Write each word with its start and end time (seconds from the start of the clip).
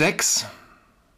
Sex 0.00 0.46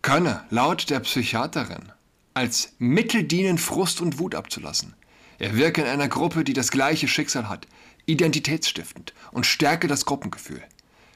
könne 0.02 0.43
laut 0.50 0.90
der 0.90 0.98
Psychiaterin 0.98 1.92
als 2.34 2.73
Mittel 2.81 3.23
dienen, 3.23 3.57
Frust 3.57 4.01
und 4.01 4.19
Wut 4.19 4.35
abzulassen. 4.35 4.95
Er 5.39 5.55
wirke 5.55 5.83
in 5.83 5.87
einer 5.87 6.08
Gruppe, 6.08 6.42
die 6.42 6.52
das 6.52 6.73
gleiche 6.73 7.07
Schicksal 7.07 7.49
hat, 7.49 7.68
identitätsstiftend 8.07 9.14
und 9.30 9.46
stärke 9.46 9.87
das 9.87 10.05
Gruppengefühl. 10.05 10.64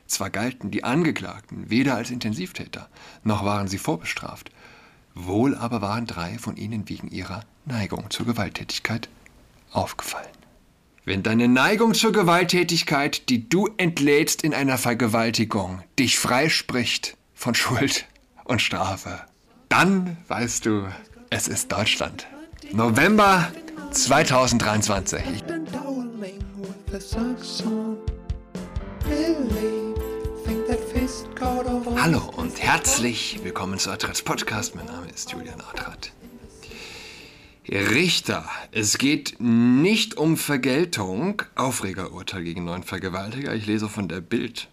Zwar 0.06 0.30
galten 0.30 0.70
die 0.70 0.84
Angeklagten 0.84 1.68
weder 1.68 1.96
als 1.96 2.12
Intensivtäter, 2.12 2.88
noch 3.24 3.44
waren 3.44 3.66
sie 3.66 3.78
vorbestraft, 3.78 4.52
wohl 5.16 5.56
aber 5.56 5.82
waren 5.82 6.06
drei 6.06 6.38
von 6.38 6.56
ihnen 6.56 6.88
wegen 6.88 7.08
ihrer 7.08 7.40
Neigung 7.64 8.10
zur 8.10 8.26
Gewalttätigkeit 8.26 9.08
aufgefallen. 9.72 10.30
Wenn 11.04 11.24
deine 11.24 11.48
Neigung 11.48 11.94
zur 11.94 12.12
Gewalttätigkeit, 12.12 13.28
die 13.28 13.48
du 13.48 13.68
entlädst 13.76 14.44
in 14.44 14.54
einer 14.54 14.78
Vergewaltigung, 14.78 15.82
dich 15.98 16.16
freispricht 16.16 17.15
von 17.36 17.54
Schuld 17.54 18.06
und 18.44 18.60
Strafe, 18.60 19.20
dann 19.68 20.16
weißt 20.26 20.66
du, 20.66 20.88
es 21.30 21.46
ist 21.46 21.70
Deutschland. 21.70 22.26
November 22.72 23.52
2023. 23.92 25.22
Hallo 31.96 32.22
und 32.36 32.60
herzlich 32.60 33.38
willkommen 33.44 33.78
zu 33.78 33.90
Adrats 33.90 34.22
Podcast. 34.22 34.74
Mein 34.74 34.86
Name 34.86 35.08
ist 35.14 35.30
Julian 35.30 35.60
Adrat. 35.60 36.12
Richter, 37.68 38.48
es 38.72 38.96
geht 38.96 39.36
nicht 39.38 40.16
um 40.16 40.36
Vergeltung. 40.36 41.42
Aufregerurteil 41.54 42.44
gegen 42.44 42.64
neun 42.64 42.82
Vergewaltiger. 42.82 43.54
Ich 43.54 43.66
lese 43.66 43.88
von 43.88 44.08
der 44.08 44.20
Bild. 44.20 44.68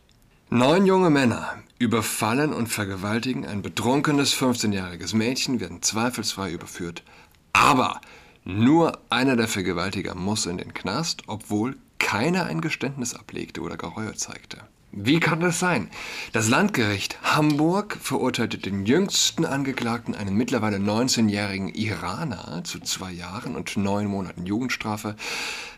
Neun 0.49 0.85
junge 0.85 1.09
Männer 1.09 1.63
überfallen 1.83 2.53
und 2.53 2.67
vergewaltigen 2.67 3.45
ein 3.45 3.61
betrunkenes 3.61 4.33
15-jähriges 4.33 5.15
Mädchen, 5.15 5.59
werden 5.59 5.81
zweifelsfrei 5.81 6.51
überführt. 6.51 7.03
Aber 7.51 8.01
nur 8.43 8.99
einer 9.09 9.35
der 9.35 9.47
Vergewaltiger 9.47 10.15
muss 10.15 10.45
in 10.45 10.57
den 10.57 10.73
Knast, 10.73 11.23
obwohl 11.27 11.77
keiner 11.99 12.45
ein 12.45 12.61
Geständnis 12.61 13.13
ablegte 13.13 13.61
oder 13.61 13.77
gar 13.77 13.91
Reue 13.91 14.13
zeigte. 14.15 14.57
Wie 14.95 15.19
kann 15.19 15.39
das 15.39 15.57
sein? 15.57 15.89
Das 16.33 16.49
Landgericht 16.49 17.17
Hamburg 17.23 17.97
verurteilte 17.99 18.59
den 18.59 18.85
jüngsten 18.85 19.43
Angeklagten, 19.43 20.13
einen 20.13 20.35
mittlerweile 20.35 20.77
19-jährigen 20.77 21.69
Iraner, 21.69 22.63
zu 22.63 22.79
zwei 22.79 23.11
Jahren 23.11 23.55
und 23.55 23.75
neun 23.75 24.05
Monaten 24.05 24.45
Jugendstrafe. 24.45 25.15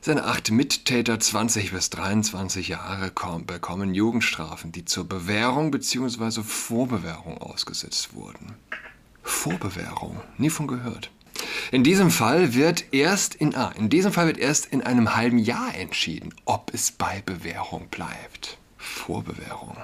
Seine 0.02 0.26
acht 0.26 0.52
Mittäter, 0.52 1.18
20 1.18 1.72
bis 1.72 1.90
23 1.92 2.68
Jahre, 2.68 3.10
bekommen 3.48 3.94
Jugendstrafen, 3.96 4.74
die 4.74 4.84
zur 4.84 5.08
Bewährung 5.08 5.72
bzw. 5.72 6.44
Vorbewährung 6.44 7.38
ausgesetzt 7.38 8.16
wurden. 8.16 8.56
Vorbewährung, 9.24 10.20
nie 10.38 10.50
von 10.50 10.68
gehört. 10.68 11.10
In 11.72 11.86
diesem 11.86 12.12
Fall 12.12 12.54
wird 12.54 12.94
erst 12.94 13.34
in 13.34 13.56
ah, 13.56 13.72
in 13.78 13.90
diesem 13.90 14.12
Fall 14.12 14.28
wird 14.28 14.38
erst 14.38 14.66
in 14.66 14.82
einem 14.82 15.16
halben 15.16 15.38
Jahr 15.38 15.74
entschieden, 15.74 16.34
ob 16.44 16.74
es 16.74 16.92
bei 16.92 17.24
Bewährung 17.26 17.88
bleibt. 17.88 18.58
Vorbewährung. 18.96 19.78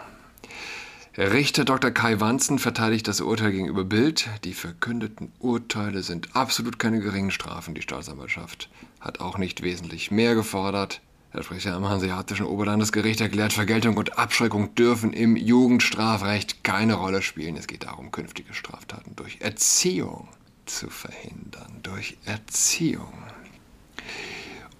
Richter 1.18 1.66
Dr. 1.66 1.92
Kai 1.92 2.20
Wanzen 2.22 2.58
verteidigt 2.58 3.08
das 3.08 3.20
Urteil 3.20 3.52
gegenüber 3.52 3.84
Bild. 3.84 4.30
Die 4.46 4.54
verkündeten 4.54 5.34
Urteile 5.40 6.02
sind 6.02 6.36
absolut 6.36 6.80
keine 6.80 7.02
geringen 7.02 7.32
Strafen. 7.32 7.76
Die 7.76 7.82
Staatsanwaltschaft 7.82 8.70
hat 9.02 9.20
auch 9.20 9.38
nicht 9.38 9.62
wesentlich 9.62 10.10
mehr 10.10 10.34
gefordert. 10.34 11.02
Der 11.34 11.44
Sprecher 11.44 11.76
am 11.76 11.88
Hanseatischen 11.88 12.46
Oberlandesgericht 12.46 13.22
erklärt, 13.22 13.54
Vergeltung 13.54 13.98
und 13.98 14.18
Abschreckung 14.18 14.74
dürfen 14.76 15.12
im 15.14 15.36
Jugendstrafrecht 15.36 16.64
keine 16.64 16.96
Rolle 16.96 17.22
spielen. 17.22 17.58
Es 17.58 17.68
geht 17.68 17.84
darum, 17.84 18.12
künftige 18.12 18.54
Straftaten 18.54 19.16
durch 19.18 19.42
Erziehung 19.42 20.30
zu 20.66 20.90
verhindern. 20.90 21.80
Durch 21.84 22.18
Erziehung. 22.26 23.14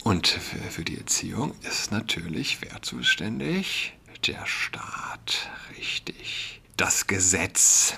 Und 0.04 0.28
für 0.28 0.84
die 0.84 0.98
Erziehung 0.98 1.54
ist 1.62 1.92
natürlich 1.92 2.60
wer 2.62 2.82
zuständig? 2.82 3.94
Der 4.28 4.46
Staat. 4.46 5.50
Richtig. 5.78 6.62
Das 6.78 7.08
Gesetz. 7.08 7.96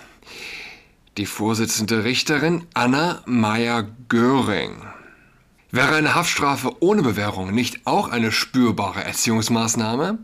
Die 1.17 1.25
Vorsitzende 1.25 2.03
Richterin 2.03 2.65
Anna 2.73 3.21
Meyer-Göring. 3.25 4.83
Wäre 5.71 5.95
eine 5.95 6.15
Haftstrafe 6.15 6.81
ohne 6.81 7.01
Bewährung 7.01 7.53
nicht 7.53 7.85
auch 7.85 8.09
eine 8.09 8.31
spürbare 8.31 9.03
Erziehungsmaßnahme? 9.03 10.19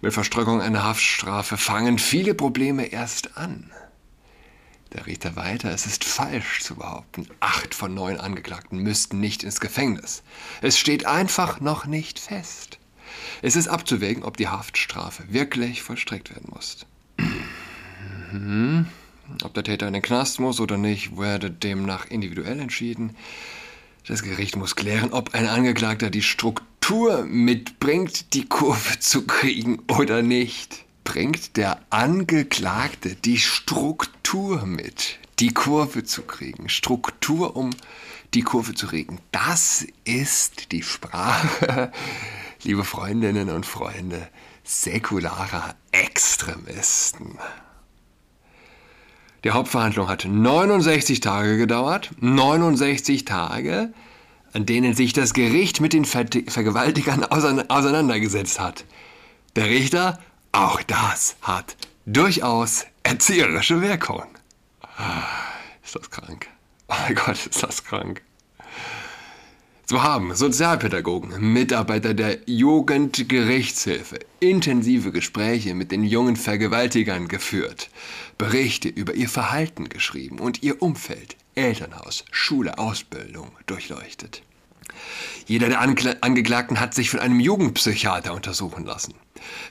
Mit 0.00 0.12
Verstreckung 0.12 0.60
einer 0.60 0.84
Haftstrafe 0.84 1.56
fangen 1.56 1.98
viele 1.98 2.34
Probleme 2.34 2.86
erst 2.86 3.36
an. 3.36 3.70
Der 4.92 5.06
Richter 5.06 5.36
weiter, 5.36 5.70
es 5.70 5.86
ist 5.86 6.02
falsch 6.02 6.62
zu 6.62 6.76
behaupten, 6.76 7.28
acht 7.38 7.74
von 7.74 7.94
neun 7.94 8.18
Angeklagten 8.18 8.78
müssten 8.78 9.20
nicht 9.20 9.44
ins 9.44 9.60
Gefängnis. 9.60 10.24
Es 10.62 10.78
steht 10.78 11.06
einfach 11.06 11.60
noch 11.60 11.86
nicht 11.86 12.18
fest. 12.18 12.79
Es 13.42 13.56
ist 13.56 13.68
abzuwägen, 13.68 14.22
ob 14.22 14.36
die 14.36 14.48
Haftstrafe 14.48 15.24
wirklich 15.28 15.82
vollstreckt 15.82 16.30
werden 16.30 16.50
muss. 16.52 16.86
Mhm. 18.32 18.86
Ob 19.44 19.54
der 19.54 19.64
Täter 19.64 19.86
in 19.86 19.92
den 19.92 20.02
Knast 20.02 20.40
muss 20.40 20.60
oder 20.60 20.76
nicht, 20.76 21.16
werde 21.16 21.50
demnach 21.50 22.06
individuell 22.10 22.60
entschieden. 22.60 23.16
Das 24.06 24.22
Gericht 24.22 24.56
muss 24.56 24.76
klären, 24.76 25.12
ob 25.12 25.34
ein 25.34 25.46
Angeklagter 25.46 26.10
die 26.10 26.22
Struktur 26.22 27.24
mitbringt, 27.24 28.34
die 28.34 28.46
Kurve 28.46 28.98
zu 28.98 29.26
kriegen 29.26 29.80
oder 29.88 30.22
nicht. 30.22 30.84
Bringt 31.04 31.56
der 31.56 31.80
Angeklagte 31.90 33.14
die 33.14 33.38
Struktur 33.38 34.64
mit, 34.66 35.18
die 35.38 35.52
Kurve 35.52 36.04
zu 36.04 36.22
kriegen? 36.22 36.68
Struktur, 36.68 37.56
um 37.56 37.70
die 38.34 38.42
Kurve 38.42 38.74
zu 38.74 38.86
kriegen. 38.86 39.18
Das 39.32 39.86
ist 40.04 40.72
die 40.72 40.82
Sprache 40.82 41.92
liebe 42.64 42.84
Freundinnen 42.84 43.50
und 43.50 43.66
Freunde 43.66 44.28
säkularer 44.64 45.74
Extremisten. 45.92 47.38
Die 49.44 49.52
Hauptverhandlung 49.52 50.08
hat 50.08 50.26
69 50.26 51.20
Tage 51.20 51.56
gedauert. 51.56 52.10
69 52.20 53.24
Tage, 53.24 53.92
an 54.52 54.66
denen 54.66 54.94
sich 54.94 55.12
das 55.12 55.32
Gericht 55.32 55.80
mit 55.80 55.92
den 55.92 56.04
Ver 56.04 56.26
Vergewaltigern 56.46 57.24
auseinandergesetzt 57.24 58.60
hat. 58.60 58.84
Der 59.56 59.66
Richter, 59.66 60.18
auch 60.52 60.82
das 60.82 61.36
hat 61.42 61.76
durchaus 62.04 62.86
erzieherische 63.02 63.80
Wirkung. 63.80 64.26
Ist 65.82 65.96
das 65.96 66.10
krank? 66.10 66.48
Oh 66.88 66.94
mein 67.06 67.14
Gott, 67.14 67.46
ist 67.46 67.62
das 67.62 67.84
krank. 67.84 68.22
So 69.90 70.04
haben 70.04 70.36
Sozialpädagogen, 70.36 71.52
Mitarbeiter 71.52 72.14
der 72.14 72.38
Jugendgerichtshilfe 72.46 74.20
intensive 74.38 75.10
Gespräche 75.10 75.74
mit 75.74 75.90
den 75.90 76.04
jungen 76.04 76.36
Vergewaltigern 76.36 77.26
geführt, 77.26 77.90
Berichte 78.38 78.88
über 78.88 79.14
ihr 79.14 79.28
Verhalten 79.28 79.88
geschrieben 79.88 80.38
und 80.38 80.62
ihr 80.62 80.80
Umfeld, 80.80 81.34
Elternhaus, 81.56 82.24
Schule, 82.30 82.78
Ausbildung 82.78 83.50
durchleuchtet. 83.66 84.42
Jeder 85.46 85.68
der 85.68 85.80
Angeklagten 85.80 86.78
hat 86.78 86.94
sich 86.94 87.10
von 87.10 87.18
einem 87.18 87.40
Jugendpsychiater 87.40 88.32
untersuchen 88.32 88.86
lassen. 88.86 89.14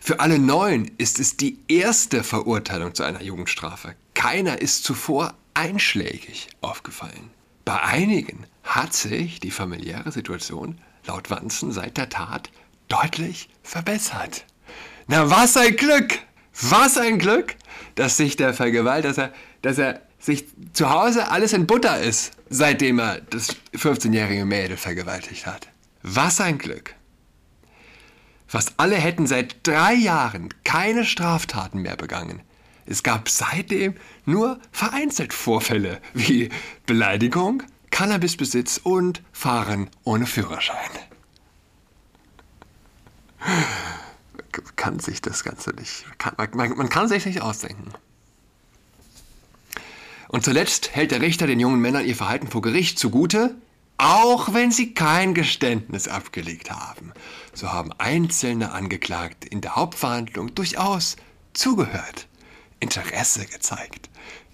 Für 0.01 0.19
alle 0.19 0.37
neun 0.37 0.91
ist 0.97 1.21
es 1.21 1.37
die 1.37 1.59
erste 1.69 2.25
Verurteilung 2.25 2.93
zu 2.93 3.03
einer 3.03 3.21
Jugendstrafe. 3.21 3.95
Keiner 4.15 4.61
ist 4.61 4.83
zuvor 4.83 5.35
einschlägig 5.53 6.49
aufgefallen. 6.59 7.29
Bei 7.63 7.81
einigen 7.83 8.45
hat 8.63 8.93
sich 8.93 9.39
die 9.39 9.51
familiäre 9.51 10.11
Situation 10.11 10.79
laut 11.05 11.29
Wanzen 11.29 11.71
seit 11.71 11.97
der 11.97 12.09
Tat 12.09 12.49
deutlich 12.87 13.49
verbessert. 13.63 14.45
Na, 15.07 15.29
was 15.29 15.57
ein 15.57 15.75
Glück! 15.75 16.19
Was 16.61 16.97
ein 16.97 17.19
Glück, 17.19 17.55
dass 17.95 18.17
sich 18.17 18.35
der 18.35 18.53
Vergewalt, 18.53 19.05
dass 19.05 19.17
er, 19.17 19.33
dass 19.61 19.77
er 19.77 20.01
sich 20.19 20.45
zu 20.73 20.89
Hause 20.89 21.29
alles 21.31 21.53
in 21.53 21.67
Butter 21.67 22.01
ist, 22.01 22.33
seitdem 22.49 22.99
er 22.99 23.21
das 23.21 23.55
15-jährige 23.73 24.45
Mädel 24.45 24.75
vergewaltigt 24.75 25.45
hat. 25.45 25.69
Was 26.03 26.41
ein 26.41 26.57
Glück. 26.57 26.95
Fast 28.45 28.73
alle 28.77 28.95
hätten 28.95 29.27
seit 29.27 29.65
drei 29.65 29.93
Jahren 29.93 30.49
keine 30.63 31.05
Straftaten 31.05 31.81
mehr 31.81 31.95
begangen. 31.95 32.41
Es 32.85 33.03
gab 33.03 33.29
seitdem 33.29 33.95
nur 34.25 34.59
vereinzelt 34.71 35.33
Vorfälle 35.33 36.01
wie 36.13 36.49
Beleidigung, 36.87 37.63
Cannabisbesitz 37.99 38.79
und 38.81 39.21
Fahren 39.33 39.89
ohne 40.05 40.25
Führerschein. 40.25 40.89
Kann 44.77 44.99
sich 44.99 45.21
das 45.21 45.43
Ganze 45.43 45.71
nicht, 45.71 46.05
man, 46.37 46.49
man, 46.53 46.77
man 46.77 46.87
kann 46.87 47.09
sich 47.09 47.25
nicht 47.25 47.41
ausdenken. 47.41 47.91
Und 50.29 50.45
zuletzt 50.45 50.95
hält 50.95 51.11
der 51.11 51.19
Richter 51.19 51.45
den 51.45 51.59
jungen 51.59 51.81
Männern 51.81 52.05
ihr 52.05 52.15
Verhalten 52.15 52.47
vor 52.47 52.61
Gericht 52.61 52.97
zugute, 52.97 53.57
auch 53.97 54.53
wenn 54.53 54.71
sie 54.71 54.93
kein 54.93 55.33
Geständnis 55.33 56.07
abgelegt 56.07 56.71
haben. 56.71 57.11
So 57.53 57.73
haben 57.73 57.91
einzelne 57.97 58.71
Angeklagte 58.71 59.49
in 59.49 59.59
der 59.59 59.75
Hauptverhandlung 59.75 60.55
durchaus 60.55 61.17
zugehört. 61.51 62.29
Interesse 62.79 63.45
gezeigt. 63.45 64.09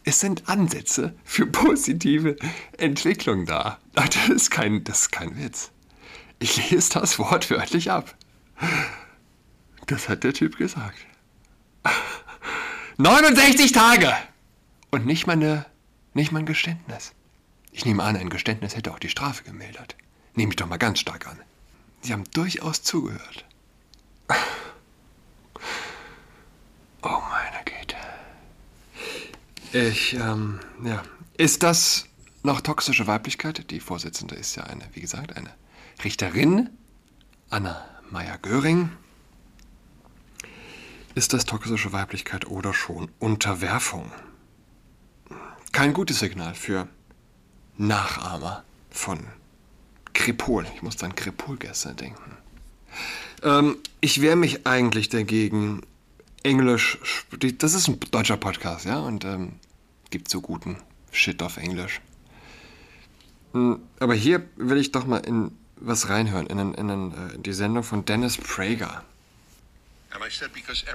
Es 0.08 0.20
sind 0.20 0.48
Ansätze 0.48 1.16
für 1.24 1.48
positive 1.48 2.36
Entwicklung 2.78 3.48
da. 3.48 3.80
Das 3.94 4.30
ist 4.30 4.52
kein, 4.52 4.84
das 4.84 5.02
ist 5.02 5.12
kein 5.12 5.36
Witz. 5.36 5.72
Ich 6.38 6.70
lese 6.70 7.00
das 7.00 7.18
wortwörtlich 7.18 7.90
ab. 7.90 8.16
Das 9.88 10.08
hat 10.08 10.24
der 10.24 10.34
Typ 10.34 10.58
gesagt. 10.58 10.98
69 12.98 13.72
Tage! 13.72 14.14
Und 14.92 15.08
nicht 15.08 15.26
mal, 15.26 15.34
eine, 15.34 15.66
nicht 16.14 16.32
mal 16.32 16.40
ein 16.40 16.46
Geständnis. 16.46 17.14
Ich 17.72 17.84
nehme 17.86 18.04
an, 18.04 18.16
ein 18.16 18.30
Geständnis 18.30 18.76
hätte 18.76 18.94
auch 18.94 19.00
die 19.00 19.10
Strafe 19.10 19.44
gemildert. 19.44 19.96
Nehme 20.36 20.52
ich 20.52 20.56
doch 20.56 20.68
mal 20.68 20.78
ganz 20.78 21.00
stark 21.00 21.28
an. 21.28 21.40
Sie 22.02 22.14
haben 22.14 22.26
durchaus 22.32 22.84
zugehört. 22.84 23.46
Oh 27.02 27.10
Güte. 27.10 27.45
Ich, 29.76 30.14
ähm, 30.14 30.62
ja. 30.86 31.04
Ist 31.38 31.62
das 31.62 32.08
noch 32.44 32.62
toxische 32.62 33.08
Weiblichkeit? 33.08 33.70
Die 33.72 33.82
Vorsitzende 33.82 34.34
ist 34.36 34.56
ja 34.56 34.64
eine, 34.64 34.86
wie 34.94 35.02
gesagt, 35.02 35.36
eine 35.36 35.50
Richterin, 36.02 36.70
Anna 37.50 37.84
Meyer-Göring. 38.10 38.90
Ist 41.14 41.34
das 41.34 41.44
toxische 41.44 41.92
Weiblichkeit 41.92 42.48
oder 42.48 42.74
schon 42.74 43.12
Unterwerfung? 43.20 44.14
Kein 45.74 45.92
gutes 45.92 46.20
Signal 46.20 46.56
für 46.56 46.88
Nachahmer 47.78 48.64
von 48.92 49.28
Krepol. 50.14 50.66
Ich 50.74 50.84
muss 50.84 51.04
an 51.04 51.16
Krepol-Gäste 51.16 51.96
denken. 51.96 52.38
Ähm, 53.44 53.76
ich 54.00 54.22
wehre 54.22 54.38
mich 54.38 54.66
eigentlich 54.66 55.10
dagegen, 55.10 55.82
Englisch. 56.46 56.98
Das 57.58 57.74
ist 57.74 57.88
ein 57.88 58.00
deutscher 58.12 58.38
Podcast, 58.38 58.86
ja, 58.86 59.00
und 59.00 59.26
ähm, 59.26 59.60
gibt 60.12 60.30
so 60.30 60.42
guten 60.42 60.78
Shit 61.12 61.42
auf 61.42 61.58
Englisch. 61.58 62.00
Hm, 63.54 63.82
aber 64.00 64.14
hier 64.14 64.48
will 64.56 64.78
ich 64.78 64.92
doch 64.92 65.06
mal 65.06 65.18
in 65.18 65.52
was 65.78 66.10
reinhören, 66.10 66.48
in, 66.48 66.60
in, 66.60 66.74
in, 66.74 67.12
in 67.34 67.44
die 67.44 67.54
Sendung 67.54 67.84
von 67.84 68.06
Dennis 68.06 68.38
Prager. 68.38 69.04
And 70.12 70.24
I 70.24 70.30
said 70.30 70.54
because 70.54 70.86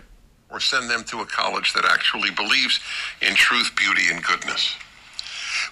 or 0.51 0.61
send 0.61 0.91
them 0.91 1.05
to 1.05 1.21
a 1.21 1.27
college 1.27 1.73
that 1.75 1.85
actually 1.85 2.31
believes 2.31 2.81
in 3.21 3.35
truth, 3.35 3.71
beauty 3.77 4.11
and 4.13 4.25
goodness. 4.25 4.75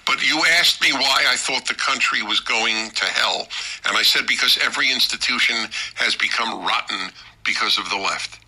But 0.06 0.26
you 0.26 0.44
asked 0.58 0.80
me 0.82 0.92
why 0.92 1.24
I 1.28 1.36
thought 1.36 1.66
the 1.66 1.74
country 1.74 2.22
was 2.22 2.40
going 2.40 2.90
to 2.90 3.04
hell. 3.04 3.48
And 3.86 3.96
I 3.96 4.02
said 4.02 4.26
because 4.26 4.58
every 4.62 4.90
institution 4.92 5.56
has 5.94 6.14
become 6.14 6.64
rotten 6.64 7.10
because 7.44 7.78
of 7.78 7.88
the 7.90 7.96
left. 7.96 8.38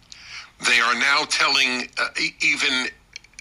They 0.67 0.81
are 0.81 0.95
now 0.95 1.25
telling 1.29 1.89
uh, 1.99 2.09
even 2.41 2.89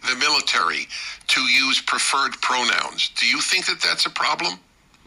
the 0.08 0.16
military 0.16 0.88
to 1.28 1.42
use 1.42 1.82
preferred 1.82 2.34
pronouns. 2.42 3.10
Do 3.16 3.26
you 3.26 3.42
think 3.42 3.66
that 3.66 3.82
that's 3.82 4.06
a 4.06 4.10
problem? 4.10 4.60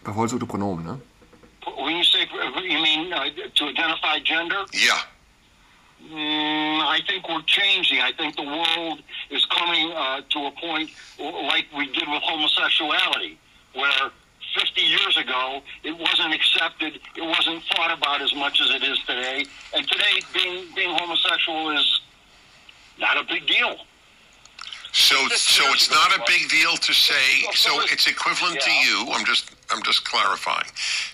Bevoorbeeldzoekte 0.04 0.46
pronomen, 0.46 0.84
ne? 0.84 0.96
When 1.82 1.96
you 1.96 2.04
say, 2.04 2.26
you 2.62 2.82
mean 2.82 3.12
uh, 3.12 3.24
to 3.54 3.64
identify 3.64 4.18
gender? 4.18 4.64
Yeah. 4.72 4.98
Mm, 6.10 6.80
I 6.80 7.00
think 7.06 7.28
we're 7.28 7.42
changing. 7.42 8.00
I 8.00 8.12
think 8.12 8.36
the 8.36 8.42
world 8.42 9.02
is 9.30 9.46
coming 9.46 9.92
uh, 9.92 10.20
to 10.30 10.38
a 10.46 10.50
point 10.60 10.90
like 11.18 11.66
we 11.76 11.86
did 11.86 12.08
with 12.08 12.22
homosexuality, 12.22 13.38
where 13.74 14.10
50 14.54 14.80
years 14.80 15.16
ago 15.16 15.62
it 15.84 15.96
wasn't 15.96 16.34
accepted, 16.34 17.00
it 17.16 17.22
wasn't 17.22 17.62
thought 17.74 17.96
about 17.96 18.20
as 18.22 18.34
much 18.34 18.60
as 18.60 18.70
it 18.70 18.82
is 18.82 18.98
today, 19.06 19.44
and 19.74 19.86
today 19.88 20.20
being 20.34 20.66
being 20.74 20.96
homosexual 20.96 21.70
is 21.70 22.00
not 22.98 23.16
a 23.16 23.24
big 23.24 23.46
deal. 23.46 23.76
So, 24.92 25.16
so 25.28 25.64
it's 25.72 25.90
not 25.90 26.14
a 26.14 26.22
big 26.26 26.50
deal 26.50 26.76
to 26.76 26.92
say. 26.92 27.14
So 27.54 27.80
it's 27.82 28.06
equivalent 28.06 28.60
to 28.60 28.70
you. 28.70 29.06
I'm 29.12 29.24
just, 29.24 29.52
I'm 29.70 29.82
just 29.82 30.04
clarifying. 30.04 30.66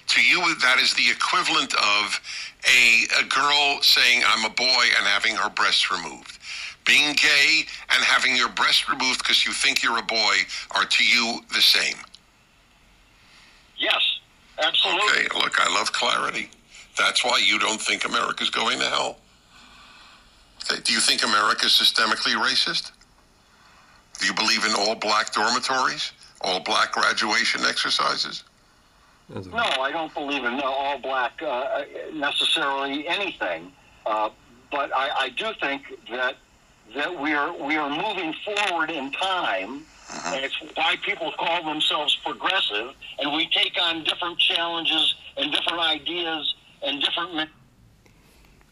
To 0.08 0.22
you, 0.22 0.54
that 0.62 0.78
is 0.80 0.94
the 0.94 1.10
equivalent 1.10 1.74
of 1.74 2.20
a, 2.64 3.06
a 3.20 3.24
girl 3.24 3.82
saying, 3.82 4.22
I'm 4.26 4.44
a 4.44 4.54
boy 4.54 4.84
and 4.96 5.06
having 5.06 5.36
her 5.36 5.50
breasts 5.50 5.90
removed. 5.90 6.38
Being 6.86 7.12
gay 7.14 7.66
and 7.90 8.02
having 8.02 8.34
your 8.34 8.48
breast 8.48 8.88
removed 8.88 9.18
because 9.18 9.44
you 9.44 9.52
think 9.52 9.82
you're 9.82 9.98
a 9.98 10.02
boy 10.02 10.36
are 10.70 10.86
to 10.86 11.04
you 11.04 11.40
the 11.52 11.60
same. 11.60 11.96
Yes, 13.78 14.18
absolutely. 14.58 15.26
Okay, 15.26 15.38
look, 15.38 15.60
I 15.60 15.72
love 15.74 15.92
clarity. 15.92 16.50
That's 16.96 17.24
why 17.24 17.40
you 17.44 17.58
don't 17.58 17.80
think 17.80 18.04
America's 18.04 18.50
going 18.50 18.78
to 18.80 18.86
hell. 18.86 19.18
Okay, 20.64 20.82
do 20.82 20.92
you 20.92 21.00
think 21.00 21.22
America's 21.22 21.72
systemically 21.72 22.34
racist? 22.34 22.92
Do 24.18 24.26
you 24.26 24.34
believe 24.34 24.64
in 24.64 24.72
all 24.74 24.94
black 24.94 25.32
dormitories? 25.32 26.12
All 26.40 26.60
black 26.60 26.92
graduation 26.92 27.62
exercises? 27.64 28.44
No, 29.28 29.58
I 29.58 29.90
don't 29.92 30.12
believe 30.14 30.44
in 30.44 30.60
all 30.60 30.98
black 30.98 31.42
uh, 31.42 31.82
necessarily 32.14 33.06
anything. 33.06 33.72
Uh, 34.06 34.30
but 34.70 34.90
I, 34.94 35.10
I, 35.20 35.28
do 35.30 35.52
think 35.60 35.82
that 36.10 36.36
that 36.94 37.20
we 37.20 37.34
are 37.34 37.52
we 37.52 37.76
are 37.76 37.90
moving 37.90 38.34
forward 38.44 38.90
in 38.90 39.12
time, 39.12 39.82
uh-huh. 40.08 40.34
and 40.34 40.44
it's 40.44 40.56
why 40.74 40.96
people 41.04 41.32
call 41.38 41.62
themselves 41.64 42.16
progressive, 42.24 42.94
and 43.18 43.32
we 43.34 43.48
take 43.48 43.76
on 43.80 44.04
different 44.04 44.38
challenges 44.38 45.14
and 45.36 45.52
different 45.52 45.80
ideas 45.80 46.54
and 46.82 47.02
different. 47.02 47.50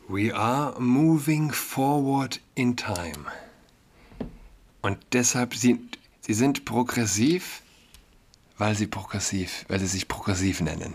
We 0.09 0.33
are 0.33 0.79
moving 0.79 1.50
forward 1.50 2.38
in 2.55 2.77
time. 2.77 3.27
Und 4.83 4.99
deshalb 5.12 5.55
sind 5.55 5.99
sie 6.21 6.35
sind 6.35 6.65
progressiv 6.65 7.62
weil 8.59 8.75
sie 8.75 8.87
progressiv, 8.87 9.65
weil 9.69 9.81
sie 9.81 9.87
sich 9.87 10.09
progressiv 10.09 10.61
nennen. 10.61 10.94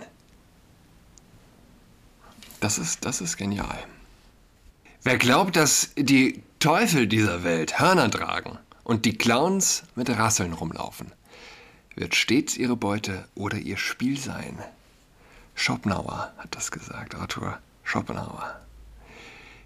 Das 2.59 2.77
ist, 2.77 3.05
das 3.05 3.21
ist 3.21 3.37
genial. 3.37 3.83
Wer 5.03 5.17
glaubt, 5.17 5.55
dass 5.55 5.91
die 5.95 6.43
Teufel 6.59 7.07
dieser 7.07 7.43
Welt 7.43 7.79
Hörner 7.79 8.09
tragen 8.09 8.59
und 8.83 9.05
die 9.05 9.17
Clowns 9.17 9.83
mit 9.95 10.09
Rasseln 10.09 10.53
rumlaufen, 10.53 11.11
wird 11.95 12.15
stets 12.15 12.57
ihre 12.57 12.75
Beute 12.75 13.27
oder 13.35 13.57
ihr 13.57 13.77
Spiel 13.77 14.17
sein. 14.17 14.57
Schopenhauer 15.55 16.31
hat 16.37 16.55
das 16.55 16.71
gesagt, 16.71 17.15
Arthur 17.15 17.59
Schopenhauer. 17.83 18.59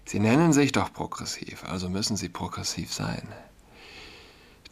Sie 0.04 0.18
nennen 0.20 0.52
sich 0.52 0.72
doch 0.72 0.92
progressiv, 0.92 1.64
also 1.64 1.88
müssen 1.88 2.16
sie 2.16 2.28
progressiv 2.28 2.92
sein. 2.92 3.26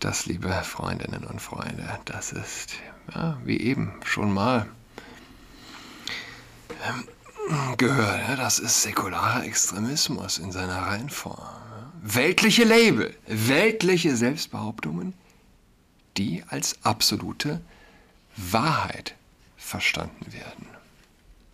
Das, 0.01 0.27
liebe 0.27 0.51
Freundinnen 0.65 1.25
und 1.25 1.41
Freunde, 1.41 1.89
das 2.05 2.33
ist 2.33 2.75
ja, 3.15 3.39
wie 3.45 3.59
eben 3.59 3.95
schon 4.05 4.33
mal 4.33 4.69
ähm, 6.87 7.09
gehört. 7.77 8.39
Das 8.39 8.59
ist 8.59 8.83
säkularer 8.83 9.45
Extremismus 9.45 10.39
in 10.39 10.53
seiner 10.53 10.83
Reihenform. 10.83 11.64
Weltliche 12.07 12.65
Label, 12.65 13.17
weltliche 13.27 14.15
Selbstbehauptungen, 14.15 15.15
die 16.19 16.45
als 16.49 16.85
absolute 16.85 17.63
Wahrheit 18.37 19.15
verstanden 19.57 20.31
werden. 20.31 20.67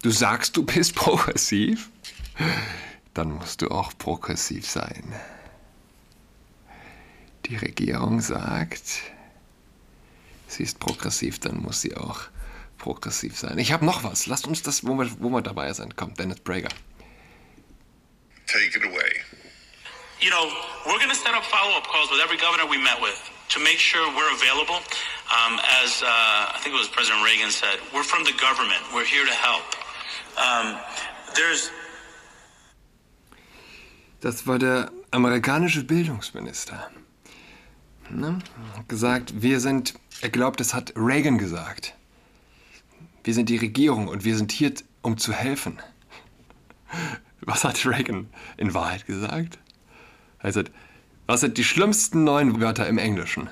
Du 0.02 0.10
sagst, 0.10 0.56
du 0.56 0.64
bist 0.64 0.96
progressiv, 0.96 1.88
dann 3.14 3.30
musst 3.30 3.62
du 3.62 3.68
auch 3.68 3.96
progressiv 3.96 4.68
sein. 4.68 5.04
Die 7.46 7.54
Regierung 7.54 8.20
sagt, 8.20 9.02
sie 10.48 10.64
ist 10.64 10.80
progressiv, 10.80 11.38
dann 11.38 11.62
muss 11.62 11.80
sie 11.80 11.96
auch 11.96 12.22
progressiv 12.76 13.38
sein. 13.38 13.56
Ich 13.58 13.70
habe 13.70 13.84
noch 13.84 14.02
was. 14.02 14.26
Lasst 14.26 14.48
uns 14.48 14.62
das, 14.62 14.84
wo 14.84 14.94
wir, 14.94 15.08
wo 15.20 15.28
wir 15.28 15.42
dabei 15.42 15.72
sind. 15.72 15.96
Kommt, 15.96 16.18
Dennis 16.18 16.40
Prager. 16.40 16.70
Take 18.48 18.76
it 18.76 18.84
away. 18.84 19.19
You 20.20 20.28
know, 20.28 20.52
we're 20.86 20.98
going 20.98 21.08
to 21.08 21.16
set 21.16 21.34
up 21.34 21.44
follow-up 21.44 21.86
calls 21.86 22.10
with 22.10 22.20
every 22.20 22.36
governor 22.36 22.66
we 22.68 22.76
met 22.76 23.00
with 23.00 23.18
to 23.48 23.58
make 23.60 23.78
sure 23.78 24.06
we're 24.14 24.34
available. 24.34 24.76
Um, 25.32 25.58
as 25.82 26.02
uh, 26.02 26.06
I 26.06 26.58
think 26.60 26.74
it 26.74 26.78
was 26.78 26.88
President 26.88 27.24
Reagan 27.24 27.50
said, 27.50 27.78
we're 27.94 28.02
from 28.02 28.24
the 28.24 28.32
government. 28.32 28.82
We're 28.94 29.04
here 29.04 29.24
to 29.24 29.32
help. 29.32 29.64
Um, 30.36 30.76
there's 31.34 31.70
das 34.20 34.46
war 34.46 34.58
der 34.58 34.90
amerikanische 35.12 35.82
Bildungsminister. 35.84 36.90
Ne? 38.10 38.40
Gesagt, 38.88 39.40
wir 39.40 39.60
sind 39.60 39.94
er 40.20 40.28
glaubt, 40.28 40.60
es 40.60 40.74
hat 40.74 40.92
Reagan 40.96 41.38
gesagt. 41.38 41.94
Wir 43.24 43.32
sind 43.32 43.48
die 43.48 43.56
Regierung 43.56 44.08
und 44.08 44.24
wir 44.24 44.36
sind 44.36 44.52
hier, 44.52 44.74
um 45.00 45.16
zu 45.16 45.32
helfen. 45.32 45.80
Was 47.40 47.64
hat 47.64 47.86
Reagan 47.86 48.28
in 48.58 48.74
Wahrheit 48.74 49.06
gesagt? 49.06 49.58
Also, 50.40 50.62
was 51.26 51.40
sind 51.40 51.58
die 51.58 51.64
schlimmsten 51.64 52.24
neun 52.24 52.60
Wörter 52.60 52.88
im 52.88 52.98
Englischen? 52.98 53.48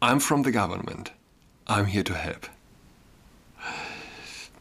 I'm 0.00 0.20
from 0.20 0.44
the 0.44 0.52
government. 0.52 1.12
I'm 1.66 1.84
here 1.84 2.04
to 2.04 2.14
help. 2.14 2.48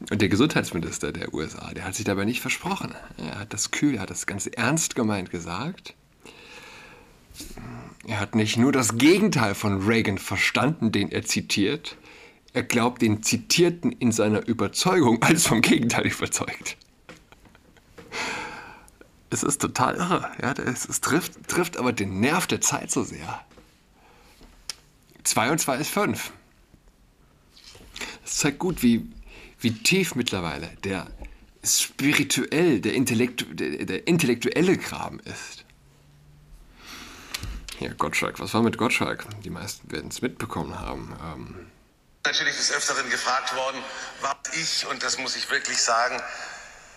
Und 0.09 0.21
der 0.21 0.29
Gesundheitsminister 0.29 1.12
der 1.12 1.33
USA, 1.33 1.74
der 1.74 1.86
hat 1.86 1.95
sich 1.95 2.05
dabei 2.05 2.25
nicht 2.25 2.41
versprochen. 2.41 2.93
Er 3.17 3.39
hat 3.39 3.53
das 3.53 3.71
kühl, 3.71 3.95
er 3.95 4.01
hat 4.01 4.09
das 4.09 4.25
ganz 4.25 4.48
ernst 4.48 4.95
gemeint 4.95 5.29
gesagt. 5.29 5.93
Er 8.07 8.19
hat 8.19 8.33
nicht 8.33 8.57
nur 8.57 8.71
das 8.71 8.98
Gegenteil 8.98 9.55
von 9.55 9.86
Reagan 9.86 10.17
verstanden, 10.17 10.91
den 10.91 11.12
er 11.12 11.24
zitiert, 11.24 11.98
er 12.53 12.63
glaubt 12.63 13.01
den 13.01 13.21
Zitierten 13.21 13.91
in 13.91 14.12
seiner 14.12 14.48
Überzeugung 14.48 15.21
als 15.21 15.45
vom 15.45 15.62
Gegenteil 15.62 16.07
überzeugt. 16.07 16.77
Es 19.29 19.43
ist 19.43 19.62
total 19.62 19.95
irre. 19.95 20.31
Ja, 20.41 20.53
es, 20.53 20.86
es 20.86 21.01
trifft, 21.01 21.48
trifft 21.48 21.77
aber 21.77 21.93
den 21.93 22.19
Nerv 22.19 22.48
der 22.48 22.62
Zeit 22.62 22.91
so 22.91 23.03
sehr. 23.03 23.43
2 25.24 25.51
und 25.51 25.59
2 25.59 25.77
ist 25.77 25.91
5. 25.91 26.31
Das 28.24 28.38
zeigt 28.38 28.59
gut, 28.59 28.81
wie, 28.81 29.12
wie 29.59 29.74
tief 29.74 30.15
mittlerweile 30.15 30.67
der 30.83 31.07
spirituell, 31.63 32.79
der, 32.79 32.93
Intellektu 32.93 33.45
der, 33.53 33.86
der 33.86 34.07
intellektuelle 34.07 34.77
Graben 34.77 35.19
ist. 35.19 35.65
Ja, 37.79 37.93
Gottschalk, 37.93 38.39
was 38.39 38.53
war 38.53 38.62
mit 38.62 38.77
Gottschalk? 38.77 39.25
Die 39.43 39.50
meisten 39.50 39.91
werden 39.91 40.09
es 40.09 40.21
mitbekommen 40.21 40.79
haben. 40.79 41.15
Ähm 41.24 41.55
Natürlich 42.25 42.57
des 42.57 42.71
Öfteren 42.71 43.09
gefragt 43.09 43.55
worden, 43.55 43.81
was 44.21 44.57
ich, 44.57 44.86
und 44.88 45.01
das 45.03 45.17
muss 45.17 45.36
ich 45.36 45.50
wirklich 45.50 45.77
sagen, 45.77 46.21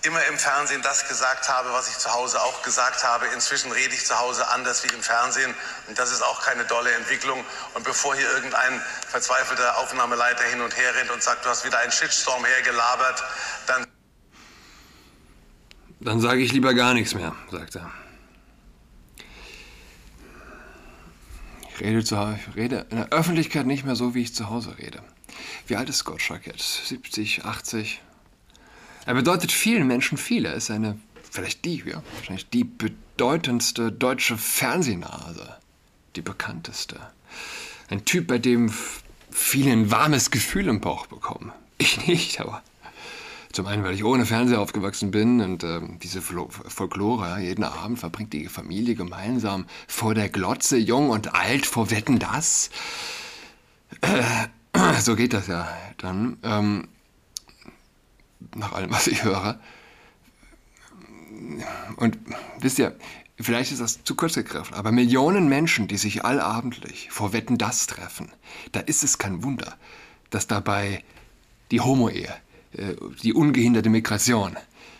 immer 0.02 0.24
im 0.26 0.38
Fernsehen 0.38 0.82
das 0.82 1.08
gesagt 1.08 1.48
habe, 1.48 1.72
was 1.72 1.88
ich 1.88 1.98
zu 1.98 2.12
Hause 2.12 2.40
auch 2.42 2.62
gesagt 2.62 3.04
habe. 3.04 3.26
Inzwischen 3.34 3.70
rede 3.70 3.94
ich 3.94 4.04
zu 4.04 4.18
Hause 4.18 4.48
anders 4.48 4.82
wie 4.84 4.94
im 4.94 5.02
Fernsehen 5.02 5.54
und 5.88 5.98
das 5.98 6.10
ist 6.10 6.22
auch 6.22 6.42
keine 6.42 6.64
dolle 6.64 6.92
Entwicklung. 6.92 7.44
Und 7.74 7.84
bevor 7.84 8.14
hier 8.14 8.28
irgendein 8.32 8.80
verzweifelter 9.08 9.78
Aufnahmeleiter 9.78 10.44
hin 10.44 10.60
und 10.60 10.76
her 10.76 10.94
rennt 10.94 11.10
und 11.10 11.22
sagt, 11.22 11.44
du 11.44 11.48
hast 11.48 11.64
wieder 11.64 11.78
einen 11.78 11.92
Shitstorm 11.92 12.44
hergelabert, 12.44 13.22
dann... 13.66 13.86
Dann 16.00 16.20
sage 16.20 16.40
ich 16.40 16.52
lieber 16.52 16.74
gar 16.74 16.94
nichts 16.94 17.14
mehr, 17.14 17.34
sagt 17.50 17.76
er. 17.76 17.90
Ich 21.74 21.80
rede, 21.80 22.04
zu, 22.04 22.16
ich 22.16 22.56
rede 22.56 22.86
in 22.90 22.96
der 22.96 23.08
Öffentlichkeit 23.10 23.66
nicht 23.66 23.84
mehr 23.84 23.94
so, 23.94 24.14
wie 24.14 24.22
ich 24.22 24.34
zu 24.34 24.50
Hause 24.50 24.76
rede. 24.78 25.02
Wie 25.66 25.76
alt 25.76 25.88
ist 25.88 26.04
Gottschalk 26.04 26.46
jetzt? 26.46 26.88
70, 26.88 27.44
80? 27.44 28.00
Er 29.04 29.14
bedeutet 29.14 29.52
vielen 29.52 29.86
Menschen 29.86 30.18
viel. 30.18 30.46
Er 30.46 30.54
ist 30.54 30.70
eine, 30.70 30.98
vielleicht 31.30 31.64
die, 31.64 31.82
ja, 31.86 32.02
wahrscheinlich 32.16 32.48
die 32.50 32.64
bedeutendste 32.64 33.90
deutsche 33.90 34.36
Fernsehnase. 34.38 35.56
Die 36.16 36.22
bekannteste. 36.22 37.00
Ein 37.88 38.04
Typ, 38.04 38.26
bei 38.26 38.38
dem 38.38 38.72
viele 39.30 39.72
ein 39.72 39.90
warmes 39.90 40.30
Gefühl 40.30 40.68
im 40.68 40.80
Bauch 40.80 41.06
bekommen. 41.06 41.52
Ich 41.78 42.06
nicht, 42.06 42.40
aber 42.40 42.62
zum 43.52 43.66
einen, 43.66 43.84
weil 43.84 43.94
ich 43.94 44.04
ohne 44.04 44.24
Fernseher 44.24 44.60
aufgewachsen 44.60 45.10
bin 45.10 45.40
und 45.40 45.62
äh, 45.62 45.80
diese 46.02 46.22
Folklore, 46.22 47.28
ja, 47.28 47.38
jeden 47.38 47.64
Abend 47.64 47.98
verbringt 47.98 48.32
die 48.32 48.46
Familie 48.46 48.94
gemeinsam 48.94 49.66
vor 49.88 50.14
der 50.14 50.28
Glotze, 50.28 50.78
jung 50.78 51.10
und 51.10 51.34
alt, 51.34 51.66
vor 51.66 51.90
Wetten 51.90 52.18
das. 52.18 52.70
Äh, 54.00 54.48
so 55.00 55.16
geht 55.16 55.34
das 55.34 55.48
ja 55.48 55.68
dann. 55.98 56.38
Ähm, 56.42 56.88
nach 58.54 58.72
allem, 58.72 58.90
was 58.90 59.06
ich 59.06 59.24
höre. 59.24 59.60
Und 61.96 62.18
wisst 62.60 62.78
ihr, 62.78 62.96
vielleicht 63.40 63.72
ist 63.72 63.80
das 63.80 64.04
zu 64.04 64.14
kurz 64.14 64.34
gegriffen, 64.34 64.74
aber 64.74 64.92
Millionen 64.92 65.48
Menschen, 65.48 65.88
die 65.88 65.96
sich 65.96 66.24
allabendlich 66.24 67.10
vor 67.10 67.32
Wetten 67.32 67.58
das 67.58 67.86
treffen, 67.86 68.30
da 68.72 68.80
ist 68.80 69.02
es 69.02 69.18
kein 69.18 69.42
Wunder, 69.42 69.76
dass 70.30 70.46
dabei 70.46 71.04
die 71.70 71.80
Homo-Ehe, 71.80 72.34
äh, 72.72 72.94
die 73.22 73.32
ungehinderte 73.32 73.90
Migration 73.90 74.56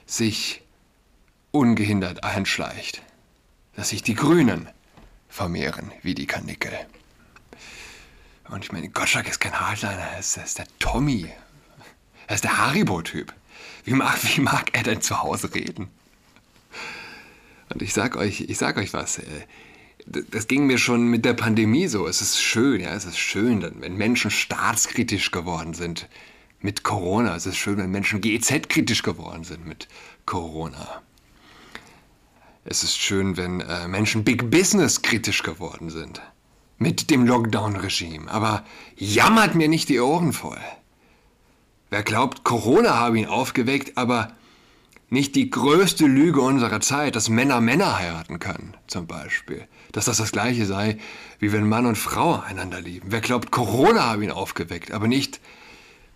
sich 0.06 0.62
ungehindert 1.50 2.24
einschleicht. 2.24 3.02
Dass 3.74 3.90
sich 3.90 4.02
die 4.02 4.14
Grünen 4.14 4.68
vermehren 5.28 5.92
wie 6.02 6.14
die 6.14 6.26
Kanickel. 6.26 6.72
Und 8.50 8.64
ich 8.64 8.72
meine, 8.72 8.90
Gottschalk 8.90 9.28
ist 9.28 9.40
kein 9.40 9.58
Hardliner, 9.58 9.96
er 9.96 10.14
er 10.16 10.18
ist 10.18 10.58
der 10.58 10.66
Tommy. 10.78 11.30
Er 12.26 12.34
ist 12.34 12.44
der 12.44 12.58
Haribo-Typ. 12.58 13.32
Wie 13.84 13.94
mag, 13.94 14.18
wie 14.22 14.40
mag 14.40 14.70
er 14.72 14.82
denn 14.82 15.00
zu 15.00 15.22
Hause 15.22 15.54
reden? 15.54 15.88
Und 17.72 17.82
ich 17.82 17.92
sag 17.92 18.16
euch, 18.16 18.42
ich 18.42 18.58
sag 18.58 18.76
euch 18.76 18.92
was. 18.92 19.18
Äh, 19.18 19.24
das 20.06 20.48
ging 20.48 20.66
mir 20.66 20.78
schon 20.78 21.06
mit 21.06 21.24
der 21.24 21.34
Pandemie 21.34 21.86
so. 21.86 22.06
Es 22.06 22.20
ist 22.20 22.40
schön, 22.40 22.80
ja, 22.80 22.92
es 22.94 23.04
ist 23.04 23.18
schön, 23.18 23.62
wenn 23.80 23.96
Menschen 23.96 24.30
staatskritisch 24.30 25.30
geworden 25.30 25.74
sind 25.74 26.08
mit 26.60 26.82
Corona. 26.82 27.36
Es 27.36 27.46
ist 27.46 27.56
schön, 27.56 27.78
wenn 27.78 27.90
Menschen 27.90 28.20
GEZ-kritisch 28.20 29.02
geworden 29.02 29.44
sind 29.44 29.66
mit 29.66 29.88
Corona. 30.26 31.02
Es 32.64 32.84
ist 32.84 32.96
schön, 32.96 33.36
wenn 33.36 33.60
äh, 33.60 33.88
Menschen 33.88 34.24
Big 34.24 34.50
Business 34.50 35.02
kritisch 35.02 35.42
geworden 35.42 35.90
sind 35.90 36.20
mit 36.78 37.10
dem 37.10 37.26
Lockdown-Regime. 37.26 38.30
Aber 38.30 38.64
jammert 38.96 39.54
mir 39.54 39.68
nicht 39.68 39.88
die 39.88 40.00
Ohren 40.00 40.32
voll. 40.32 40.60
Wer 41.92 42.02
glaubt, 42.02 42.42
Corona 42.42 42.94
habe 42.98 43.18
ihn 43.18 43.26
aufgeweckt, 43.26 43.98
aber 43.98 44.32
nicht 45.10 45.36
die 45.36 45.50
größte 45.50 46.06
Lüge 46.06 46.40
unserer 46.40 46.80
Zeit, 46.80 47.16
dass 47.16 47.28
Männer 47.28 47.60
Männer 47.60 47.98
heiraten 47.98 48.38
können, 48.38 48.74
zum 48.86 49.06
Beispiel. 49.06 49.68
Dass 49.92 50.06
das 50.06 50.16
das 50.16 50.32
gleiche 50.32 50.64
sei, 50.64 50.96
wie 51.38 51.52
wenn 51.52 51.68
Mann 51.68 51.84
und 51.84 51.98
Frau 51.98 52.40
einander 52.40 52.80
lieben. 52.80 53.08
Wer 53.10 53.20
glaubt, 53.20 53.50
Corona 53.50 54.04
habe 54.04 54.24
ihn 54.24 54.30
aufgeweckt, 54.30 54.92
aber 54.92 55.06
nicht 55.06 55.42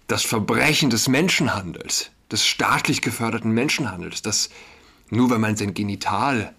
das 0.06 0.22
Verbrechen 0.22 0.88
des 0.88 1.08
Menschenhandels, 1.08 2.10
des 2.32 2.46
staatlich 2.46 3.02
geförderten 3.02 3.50
Menschenhandels, 3.50 4.22
das 4.22 4.48
nur 5.10 5.28
wenn 5.28 5.42
man 5.42 5.56
sein 5.56 5.74
Genital 5.74 6.54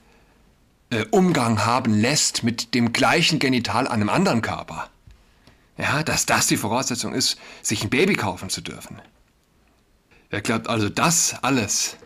äh, 0.91 1.05
Umgang 1.09 1.65
haben 1.65 1.91
lässt 1.95 2.43
mit 2.43 2.75
dem 2.75 2.93
gleichen 2.93 3.39
Genital 3.39 3.87
an 3.87 3.93
einem 3.93 4.09
anderen 4.09 4.43
Körper 4.43 4.91
ja, 5.77 6.03
dass 6.03 6.25
das 6.25 6.47
die 6.47 6.57
Voraussetzung 6.57 7.13
ist, 7.13 7.39
sich 7.61 7.83
ein 7.83 7.89
Baby 7.89 8.15
kaufen 8.15 8.49
zu 8.49 8.61
dürfen. 8.61 9.01
Wer 10.29 10.41
glaubt 10.41 10.67
also, 10.67 10.89
das 10.89 11.35
alles 11.41 11.97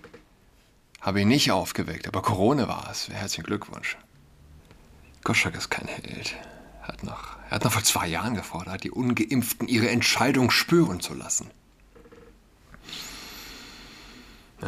habe 1.00 1.22
ich 1.22 1.26
nicht 1.26 1.52
aufgeweckt, 1.52 2.08
aber 2.08 2.22
Corona 2.22 2.68
war 2.68 2.88
es. 2.92 3.10
Herzlichen 3.10 3.44
Glückwunsch. 3.44 3.98
Goschak 5.24 5.56
ist 5.56 5.70
kein 5.70 5.88
Held. 5.88 6.36
Er 6.82 6.88
hat, 6.90 7.04
noch, 7.04 7.38
er 7.46 7.52
hat 7.52 7.64
noch 7.64 7.72
vor 7.72 7.84
zwei 7.84 8.08
Jahren 8.08 8.36
gefordert, 8.36 8.84
die 8.84 8.92
Ungeimpften 8.92 9.68
ihre 9.68 9.90
Entscheidung 9.90 10.52
spüren 10.52 11.00
zu 11.00 11.14
lassen. 11.14 11.50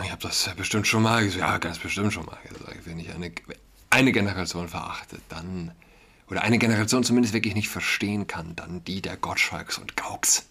ich 0.04 0.12
habe 0.12 0.22
das 0.22 0.50
bestimmt 0.56 0.88
schon 0.88 1.04
mal 1.04 1.24
gesagt. 1.24 1.42
Ja, 1.42 1.58
ganz 1.60 1.78
bestimmt 1.78 2.14
schon 2.14 2.26
mal 2.26 2.40
gesagt. 2.50 2.86
Wenn 2.86 3.00
ich 3.00 3.14
eine, 3.14 3.32
eine 3.92 4.12
Generation 4.12 4.68
verachte, 4.68 5.20
dann 5.30 5.72
oder 6.34 6.42
eine 6.42 6.58
Generation 6.58 7.04
zumindest 7.04 7.36
wirklich 7.36 7.54
nicht 7.54 7.70
verstehen 7.70 8.26
kann, 8.26 8.56
dann 8.56 8.84
die 8.86 9.04
der 9.04 9.18
Gottschalks 9.18 9.78
und 9.78 9.96
Gauks. 9.96 10.48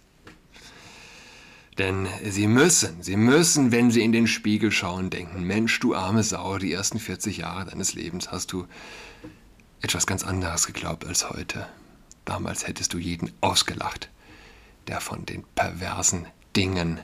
Denn 1.76 2.06
sie 2.24 2.46
müssen, 2.46 3.02
sie 3.02 3.16
müssen, 3.16 3.72
wenn 3.72 3.90
sie 3.90 4.04
in 4.04 4.12
den 4.12 4.28
Spiegel 4.28 4.70
schauen, 4.70 5.10
denken, 5.10 5.42
Mensch, 5.42 5.80
du 5.80 5.96
arme 5.96 6.22
Sau, 6.22 6.58
die 6.58 6.72
ersten 6.72 7.00
40 7.00 7.38
Jahre 7.38 7.64
deines 7.64 7.94
Lebens 7.94 8.30
hast 8.30 8.52
du 8.52 8.68
etwas 9.80 10.06
ganz 10.06 10.22
anderes 10.22 10.68
geglaubt 10.68 11.04
als 11.04 11.28
heute. 11.28 11.66
Damals 12.24 12.68
hättest 12.68 12.94
du 12.94 12.98
jeden 12.98 13.32
ausgelacht, 13.40 14.08
der 14.86 15.00
von 15.00 15.26
den 15.26 15.42
perversen 15.56 16.28
Dingen 16.54 17.00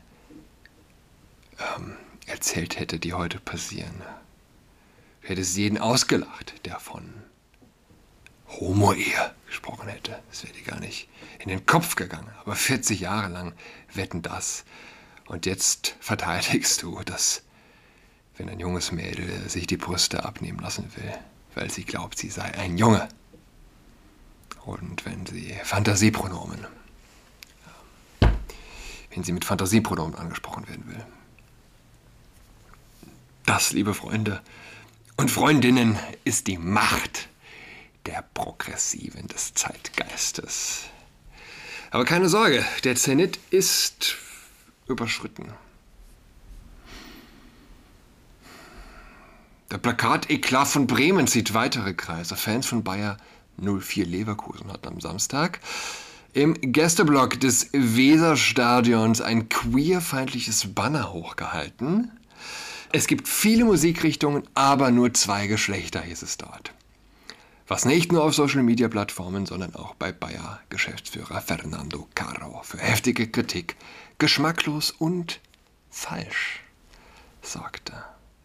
ähm, 1.59 1.95
erzählt 2.27 2.79
hätte, 2.79 3.01
die 3.01 3.13
heute 3.13 3.41
passieren. 3.41 4.03
Du 5.23 5.31
hättest 5.31 5.57
jeden 5.57 5.79
ausgelacht, 5.79 6.65
der 6.65 6.79
von 6.79 7.13
Homo-Ehe 8.49 9.35
gesprochen 9.47 9.89
hätte. 9.89 10.19
Das 10.31 10.43
wäre 10.43 10.53
dir 10.53 10.63
gar 10.63 10.81
nicht 10.81 11.09
in 11.39 11.49
den 11.49 11.67
Kopf 11.67 11.97
gegangen. 11.97 12.29
Aber 12.41 12.55
40 12.55 13.01
Jahre 13.01 13.29
lang 13.29 13.55
wetten 13.95 14.23
das. 14.23 14.65
Und 15.27 15.47
jetzt 15.47 15.97
verteidigst 16.01 16.83
du, 16.83 17.03
dass, 17.05 17.43
wenn 18.37 18.49
ein 18.49 18.61
junges 18.61 18.93
Mädel 18.93 19.49
sich 19.49 19.67
die 19.67 19.77
Brüste 19.77 20.25
abnehmen 20.25 20.59
lassen 20.59 20.91
will, 20.97 21.13
weil 21.55 21.71
sie 21.71 21.85
glaubt, 21.85 22.19
sie 22.19 22.31
sei 22.31 22.55
ein 22.55 22.79
Junge. 22.79 23.09
Und 24.65 25.05
wenn 25.05 25.27
sie 25.27 25.55
Fantasiepronomen, 25.65 26.67
wenn 29.11 29.25
sie 29.25 29.33
mit 29.33 29.45
Fantasiepronomen 29.45 30.15
angesprochen 30.15 30.69
werden 30.69 30.87
will. 30.89 31.05
Das, 33.47 33.73
liebe 33.73 33.95
Freunde 33.95 34.43
und 35.17 35.31
Freundinnen, 35.31 35.99
ist 36.25 36.47
die 36.47 36.59
Macht 36.59 37.29
der 38.07 38.25
Progressiven 38.35 39.27
des 39.29 39.55
Zeitgeistes. 39.55 40.85
Aber 41.91 42.05
keine 42.05 42.29
Sorge, 42.29 42.65
der 42.85 42.97
Zenit 42.97 43.39
ist 43.51 44.17
überschritten. 44.87 45.53
Der 49.71 49.79
Plakat-Eklat 49.79 50.69
von 50.69 50.87
Bremen 50.87 51.27
zieht 51.27 51.53
weitere 51.53 51.93
Kreise. 51.93 52.37
Fans 52.37 52.67
von 52.67 52.85
Bayer 52.85 53.19
04 53.59 54.07
Leverkusen 54.07 54.73
hatten 54.73 54.89
am 54.89 55.01
Samstag 55.01 55.61
im 56.33 56.55
Gästeblock 56.61 57.41
des 57.41 57.71
Weserstadions 57.73 59.21
ein 59.21 59.49
queerfeindliches 59.49 60.75
Banner 60.75 61.13
hochgehalten. 61.13 62.13
Es 62.93 63.07
gibt 63.07 63.29
viele 63.29 63.65
Musikrichtungen, 63.65 64.45
aber 64.55 64.91
nur 64.91 65.13
zwei 65.15 65.47
Geschlechter, 65.47 66.01
hieß 66.01 66.23
es 66.23 66.37
dort. 66.37 66.73
Was 67.69 67.85
nicht 67.85 68.13
nur 68.13 68.25
auf 68.25 68.35
Social-Media-Plattformen, 68.35 69.45
sondern 69.45 69.75
auch 69.75 69.95
bei 69.95 70.11
Bayer-Geschäftsführer 70.11 71.43
Fernando 71.43 72.09
Caro 72.15 72.63
für 72.63 72.79
heftige 72.79 73.29
Kritik, 73.29 73.77
geschmacklos 74.17 74.91
und 74.91 75.41
falsch 75.91 76.63
sorgte. 77.43 77.93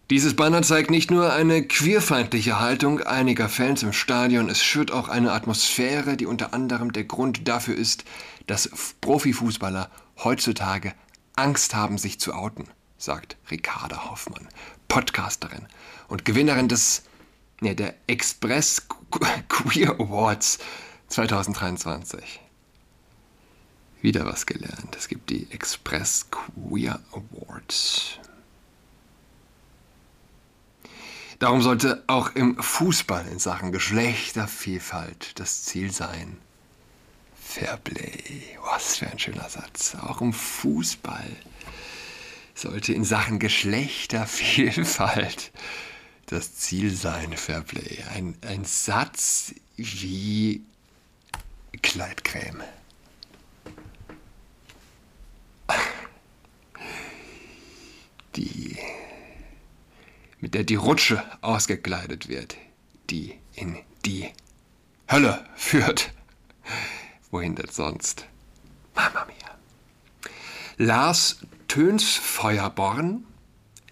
Dieses 0.10 0.36
Banner 0.36 0.62
zeigt 0.62 0.92
nicht 0.92 1.10
nur 1.10 1.32
eine 1.32 1.64
queerfeindliche 1.66 2.60
Haltung 2.60 3.00
einiger 3.00 3.48
Fans 3.48 3.82
im 3.82 3.94
Stadion, 3.94 4.50
es 4.50 4.62
schürt 4.62 4.92
auch 4.92 5.08
eine 5.08 5.32
Atmosphäre, 5.32 6.18
die 6.18 6.26
unter 6.26 6.54
anderem 6.54 6.92
der 6.92 7.06
Grund 7.06 7.48
dafür 7.48 7.76
ist, 7.78 8.04
dass 8.46 8.70
Profifußballer 9.00 9.90
heutzutage 10.22 10.94
Angst 11.38 11.74
haben, 11.74 11.98
sich 11.98 12.20
zu 12.20 12.34
outen, 12.34 12.66
sagt 12.98 13.38
Ricarda 13.50 14.12
Hoffmann, 14.12 14.50
Podcasterin 14.90 15.66
und 16.10 16.26
Gewinnerin 16.26 16.68
des 16.68 17.04
nee, 17.64 17.74
der 17.74 17.96
Express 18.08 18.86
Queer 19.48 20.00
Awards 20.00 20.60
2023. 21.08 22.42
Wieder 24.02 24.26
was 24.26 24.46
gelernt. 24.46 24.98
Es 24.98 25.08
gibt 25.08 25.30
die 25.30 25.48
Express 25.50 26.26
Queer 26.30 27.00
Awards. 27.14 28.20
Darum 31.40 31.62
sollte 31.62 32.04
auch 32.08 32.36
im 32.36 32.62
Fußball 32.62 33.26
in 33.28 33.40
Sachen 33.40 33.72
Geschlechtervielfalt 33.72 35.40
das 35.40 35.64
Ziel 35.64 35.90
sein. 35.92 36.38
Fairplay. 37.42 38.58
Was 38.64 38.98
für 38.98 39.08
ein 39.08 39.20
schöner 39.20 39.48
Satz. 39.50 39.96
Auch 39.96 40.20
im 40.22 40.34
Fußball 40.34 41.30
sollte 42.56 42.94
in 42.94 43.06
Sachen 43.06 43.40
Geschlechtervielfalt 43.40 45.52
das 46.28 46.56
Ziel 46.56 46.96
sein, 46.96 47.36
Fairplay. 47.38 48.04
Ein, 48.14 48.36
ein 48.42 48.66
Satz 48.66 49.54
wie 49.78 50.64
Kleidcreme. 51.82 52.64
Die, 58.36 58.78
mit 60.40 60.56
der 60.56 60.64
die 60.64 60.76
Rutsche 60.76 61.24
ausgekleidet 61.42 62.30
wird, 62.30 62.58
die 63.10 63.38
in 63.54 63.78
die 64.06 64.32
Hölle 65.12 65.46
führt. 65.56 66.12
Wohin 67.30 67.56
denn 67.56 67.70
sonst? 67.70 68.26
Mama 68.96 69.26
mia. 69.26 69.58
Lars 70.78 71.38
Tönsfeuerborn 71.68 73.26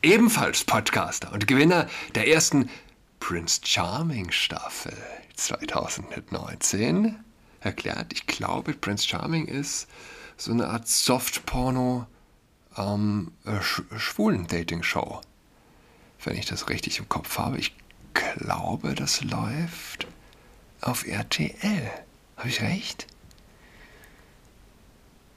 ebenfalls 0.03 0.63
Podcaster 0.63 1.31
und 1.31 1.47
Gewinner 1.47 1.87
der 2.15 2.27
ersten 2.27 2.69
Prince 3.19 3.61
Charming 3.63 4.31
Staffel 4.31 4.97
2019, 5.35 7.15
erklärt, 7.59 8.13
ich 8.13 8.25
glaube, 8.25 8.73
Prince 8.73 9.07
Charming 9.07 9.45
ist 9.45 9.87
so 10.37 10.51
eine 10.51 10.67
Art 10.67 10.87
Softporno 10.87 12.07
ähm, 12.77 13.31
äh, 13.45 13.61
Sch 13.61 13.83
Schwulen-Dating-Show. 13.95 15.21
Wenn 16.23 16.37
ich 16.37 16.45
das 16.45 16.69
richtig 16.69 16.99
im 16.99 17.09
Kopf 17.09 17.37
habe. 17.37 17.57
Ich 17.57 17.75
glaube, 18.13 18.95
das 18.95 19.23
läuft 19.23 20.07
auf 20.81 21.07
RTL. 21.07 21.91
Habe 22.37 22.49
ich 22.49 22.61
recht? 22.61 23.07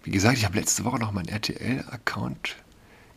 Wie 0.02 0.10
gesagt, 0.10 0.36
ich 0.36 0.44
habe 0.44 0.58
letzte 0.58 0.84
Woche 0.84 0.98
noch 0.98 1.12
meinen 1.12 1.28
RTL-Account 1.28 2.56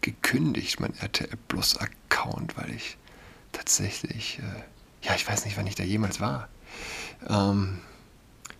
gekündigt, 0.02 0.80
mein 0.80 0.94
RTL 0.96 1.38
Plus 1.48 1.78
Account, 1.78 2.58
weil 2.58 2.74
ich 2.74 2.98
tatsächlich, 3.52 4.40
äh, 4.40 5.06
ja, 5.08 5.16
ich 5.16 5.28
weiß 5.28 5.46
nicht, 5.46 5.58
wann 5.58 5.68
ich 5.68 5.76
da 5.76 5.84
jemals 5.84 6.20
war. 6.20 6.50
Ähm, 7.28 7.80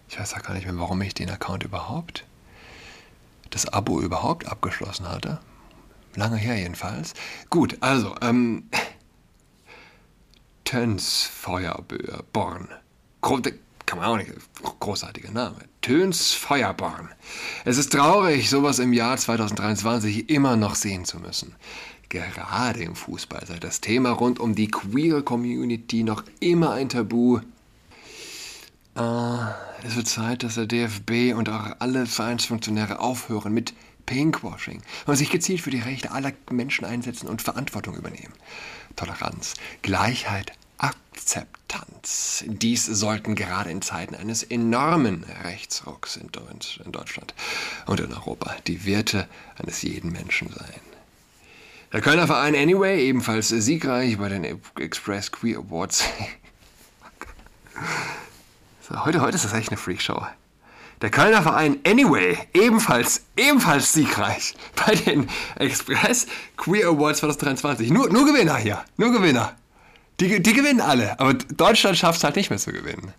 ich 0.10 0.20
weiß 0.20 0.34
auch 0.34 0.44
gar 0.44 0.54
nicht 0.54 0.66
mehr, 0.66 0.78
warum 0.78 1.02
ich 1.02 1.14
den 1.14 1.30
Account 1.30 1.64
überhaupt, 1.64 2.26
das 3.50 3.68
Abo 3.68 4.02
überhaupt 4.02 4.48
abgeschlossen 4.48 5.08
hatte. 5.08 5.40
Lange 6.16 6.38
her 6.38 6.58
jedenfalls. 6.58 7.14
Gut, 7.50 7.78
also, 7.82 8.16
ähm, 8.22 8.70
Töns 10.64 11.30
Born 12.34 12.68
kann 13.86 14.00
man 14.00 14.08
auch 14.08 14.18
nicht, 14.18 14.32
großartiger 14.80 15.32
Name. 15.32 15.56
Töns 15.88 16.34
Feuerborn. 16.34 17.08
Es 17.64 17.78
ist 17.78 17.94
traurig, 17.94 18.50
sowas 18.50 18.80
im 18.80 18.92
Jahr 18.92 19.16
2023 19.16 20.30
immer 20.30 20.58
noch 20.58 20.76
sehen 20.76 21.06
zu 21.06 21.18
müssen. 21.18 21.56
Gerade 22.10 22.84
im 22.84 22.94
Fußball 22.94 23.46
sei 23.48 23.58
das 23.58 23.80
Thema 23.80 24.10
rund 24.10 24.38
um 24.42 24.54
die 24.54 24.68
queer 24.68 25.22
Community 25.22 26.04
noch 26.04 26.26
immer 26.42 26.72
ein 26.72 26.90
Tabu. 26.90 27.40
Äh, 28.98 29.02
es 29.88 29.96
wird 29.96 30.10
Zeit, 30.10 30.44
dass 30.44 30.56
der 30.56 30.66
DFB 30.66 31.34
und 31.34 31.48
auch 31.48 31.78
alle 31.80 32.06
Vereinsfunktionäre 32.06 33.00
aufhören 33.00 33.54
mit 33.54 33.74
Pinkwashing 34.06 34.82
und 35.06 35.16
sich 35.16 35.30
gezielt 35.30 35.62
für 35.62 35.72
die 35.72 35.80
Rechte 35.80 36.12
aller 36.12 36.34
Menschen 36.52 36.84
einsetzen 36.84 37.30
und 37.30 37.42
Verantwortung 37.42 37.96
übernehmen. 37.96 38.34
Toleranz, 38.98 39.54
Gleichheit, 39.84 40.52
Akzeptanz. 40.78 42.44
Dies 42.48 42.86
sollten 42.86 43.36
gerade 43.36 43.70
in 43.70 43.82
Zeiten 43.82 44.16
eines 44.16 44.44
enormen 44.44 45.26
Rechtsrucks 45.44 46.18
in 46.18 46.92
Deutschland 46.92 47.34
und 47.86 48.00
in 48.00 48.14
Europa 48.14 48.56
die 48.68 48.86
Werte 48.86 49.28
eines 49.58 49.82
jeden 49.82 50.12
Menschen 50.12 50.50
sein. 50.50 50.82
Der 51.94 52.02
Kölner 52.02 52.28
Verein 52.28 52.56
Anyway, 52.56 53.08
ebenfalls 53.08 53.48
siegreich 53.48 54.18
bei 54.18 54.28
den 54.28 54.44
Express 54.78 55.32
Queer 55.32 55.60
Awards. 55.60 56.04
so, 58.90 59.06
heute, 59.06 59.22
heute 59.22 59.36
ist 59.36 59.46
das 59.46 59.54
echt 59.54 59.70
eine 59.70 59.78
Freakshow. 59.78 60.28
Der 61.02 61.10
Kölner 61.10 61.44
Verein 61.44 61.80
Anyway, 61.86 62.38
ebenfalls, 62.54 63.22
ebenfalls 63.38 63.94
siegreich 63.94 64.56
bei 64.76 64.96
den 64.96 65.30
Express 65.56 66.28
Queer 66.58 66.90
Awards 66.90 67.20
2023. 67.20 67.92
Nur, 67.92 68.10
nur 68.10 68.26
Gewinner 68.26 68.58
hier, 68.58 68.84
nur 68.98 69.12
Gewinner. 69.12 69.56
Die, 70.20 70.42
die 70.42 70.54
gewinnen 70.54 70.82
alle, 70.82 71.20
aber 71.20 71.36
Deutschland 71.36 71.98
schafft 71.98 72.18
es 72.18 72.24
halt 72.24 72.36
nicht 72.36 72.50
mehr 72.50 72.58
zu 72.58 72.72
gewinnen. 72.72 73.14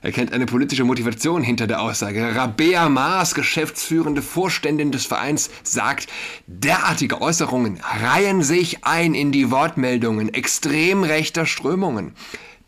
Er 0.00 0.10
kennt 0.10 0.32
eine 0.32 0.46
politische 0.46 0.84
Motivation 0.84 1.42
hinter 1.42 1.66
der 1.66 1.80
Aussage. 1.80 2.34
Rabea 2.34 2.88
Maas, 2.88 3.34
geschäftsführende 3.34 4.22
Vorständin 4.22 4.90
des 4.90 5.06
Vereins, 5.06 5.50
sagt, 5.62 6.08
derartige 6.46 7.20
Äußerungen 7.20 7.78
reihen 8.00 8.42
sich 8.42 8.84
ein 8.84 9.14
in 9.14 9.30
die 9.30 9.50
Wortmeldungen 9.50 10.32
extrem 10.34 11.04
rechter 11.04 11.46
Strömungen, 11.46 12.14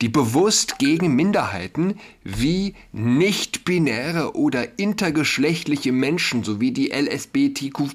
die 0.01 0.11
bewusst 0.11 0.79
gegen 0.79 1.17
Minderheiten 1.17 1.99
wie 2.23 2.75
nicht-binäre 2.93 4.37
oder 4.37 4.79
intergeschlechtliche 4.79 5.93
Menschen 5.93 6.45
sowie 6.45 6.73
die 6.73 6.93
LSBTQ 6.93 7.89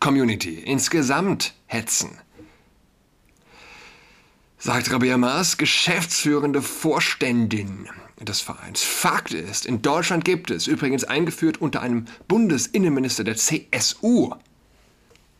Community 0.00 0.54
insgesamt 0.54 1.52
hetzen 1.66 2.10
sagt 4.58 4.90
Rabea 4.92 5.16
Maas, 5.16 5.56
geschäftsführende 5.56 6.62
Vorständin 6.62 7.88
des 8.20 8.40
Vereins. 8.40 8.82
Fakt 8.82 9.32
ist, 9.32 9.66
in 9.66 9.82
Deutschland 9.82 10.24
gibt 10.24 10.50
es, 10.50 10.66
übrigens 10.66 11.04
eingeführt 11.04 11.60
unter 11.60 11.80
einem 11.80 12.06
Bundesinnenminister 12.26 13.24
der 13.24 13.36
CSU, 13.36 14.34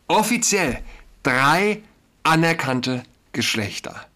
offiziell 0.07 0.81
drei 1.23 1.83
anerkannte 2.23 3.03
Geschlechter. 3.33 4.07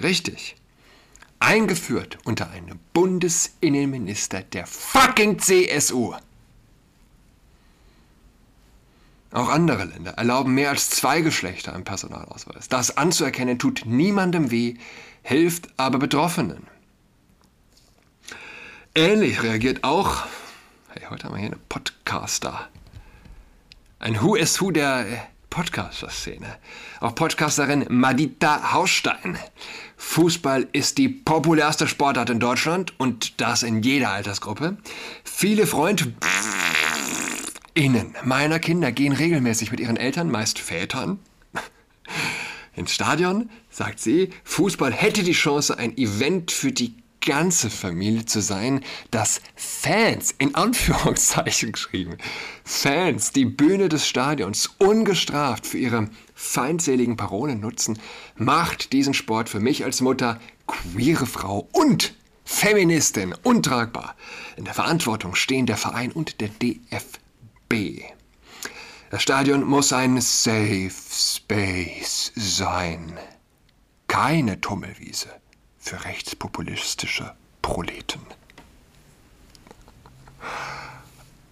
Richtig. 0.00 0.56
Eingeführt 1.40 2.18
unter 2.24 2.50
einem 2.50 2.78
Bundesinnenminister 2.92 4.42
der 4.42 4.66
fucking 4.66 5.38
CSU. 5.38 6.14
Auch 9.32 9.48
andere 9.48 9.84
Länder 9.84 10.12
erlauben 10.12 10.54
mehr 10.54 10.70
als 10.70 10.90
zwei 10.90 11.20
Geschlechter 11.20 11.74
im 11.74 11.84
Personalausweis. 11.84 12.68
Das 12.68 12.96
anzuerkennen 12.96 13.58
tut 13.58 13.82
niemandem 13.84 14.50
weh, 14.50 14.74
hilft 15.22 15.68
aber 15.76 15.98
Betroffenen. 15.98 16.66
Ähnlich 18.94 19.42
reagiert 19.42 19.84
auch, 19.84 20.24
hey, 20.88 21.06
heute 21.10 21.24
haben 21.24 21.34
wir 21.34 21.38
hier 21.38 21.50
eine 21.50 21.60
Podcaster. 21.68 22.68
Ein 24.00 24.20
Who 24.20 24.34
is 24.34 24.60
Who 24.60 24.72
der 24.72 25.06
Podcaster-Szene. 25.50 26.46
Auch 27.00 27.14
Podcasterin 27.14 27.86
Madita 27.88 28.72
Hausstein. 28.72 29.38
Fußball 29.96 30.68
ist 30.72 30.98
die 30.98 31.08
populärste 31.08 31.86
Sportart 31.86 32.30
in 32.30 32.40
Deutschland 32.40 32.98
und 32.98 33.40
das 33.40 33.62
in 33.62 33.82
jeder 33.82 34.10
Altersgruppe. 34.10 34.78
Viele 35.22 35.66
Freunde 35.66 36.14
Innen 37.74 38.14
meiner 38.24 38.58
Kinder 38.58 38.92
gehen 38.92 39.12
regelmäßig 39.12 39.70
mit 39.70 39.80
ihren 39.80 39.96
Eltern, 39.96 40.30
meist 40.30 40.58
Vätern, 40.58 41.20
ins 42.74 42.92
Stadion, 42.92 43.50
sagt 43.70 44.00
sie, 44.00 44.30
Fußball 44.44 44.92
hätte 44.92 45.22
die 45.22 45.32
Chance, 45.32 45.78
ein 45.78 45.96
Event 45.96 46.50
für 46.50 46.72
die 46.72 46.94
ganze 47.20 47.70
Familie 47.70 48.24
zu 48.24 48.40
sein, 48.40 48.82
dass 49.10 49.40
Fans, 49.54 50.34
in 50.38 50.54
Anführungszeichen 50.54 51.72
geschrieben, 51.72 52.16
Fans 52.64 53.32
die 53.32 53.44
Bühne 53.44 53.88
des 53.88 54.08
Stadions 54.08 54.70
ungestraft 54.78 55.66
für 55.66 55.78
ihre 55.78 56.08
feindseligen 56.34 57.16
Parolen 57.16 57.60
nutzen, 57.60 57.98
macht 58.36 58.92
diesen 58.92 59.14
Sport 59.14 59.48
für 59.48 59.60
mich 59.60 59.84
als 59.84 60.00
Mutter, 60.00 60.40
queere 60.66 61.26
Frau 61.26 61.68
und 61.72 62.14
Feministin 62.44 63.34
untragbar. 63.42 64.16
In 64.56 64.64
der 64.64 64.74
Verantwortung 64.74 65.34
stehen 65.34 65.66
der 65.66 65.76
Verein 65.76 66.10
und 66.10 66.40
der 66.40 66.48
DFB. 66.48 67.19
Das 69.10 69.22
Stadion 69.22 69.64
muss 69.64 69.92
ein 69.92 70.20
Safe 70.20 70.90
Space 70.90 72.32
sein. 72.34 73.16
Keine 74.08 74.60
Tummelwiese 74.60 75.28
für 75.78 76.04
rechtspopulistische 76.04 77.34
Proleten. 77.62 78.22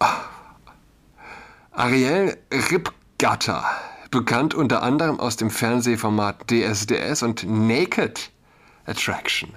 Ah. 0.01 0.25
Ariel 1.71 2.37
Ripgatter, 2.53 3.65
bekannt 4.11 4.55
unter 4.55 4.83
anderem 4.83 5.21
aus 5.21 5.37
dem 5.37 5.51
Fernsehformat 5.51 6.51
DSDS 6.51 7.23
und 7.23 7.45
Naked 7.45 8.33
Attraction. 8.87 9.55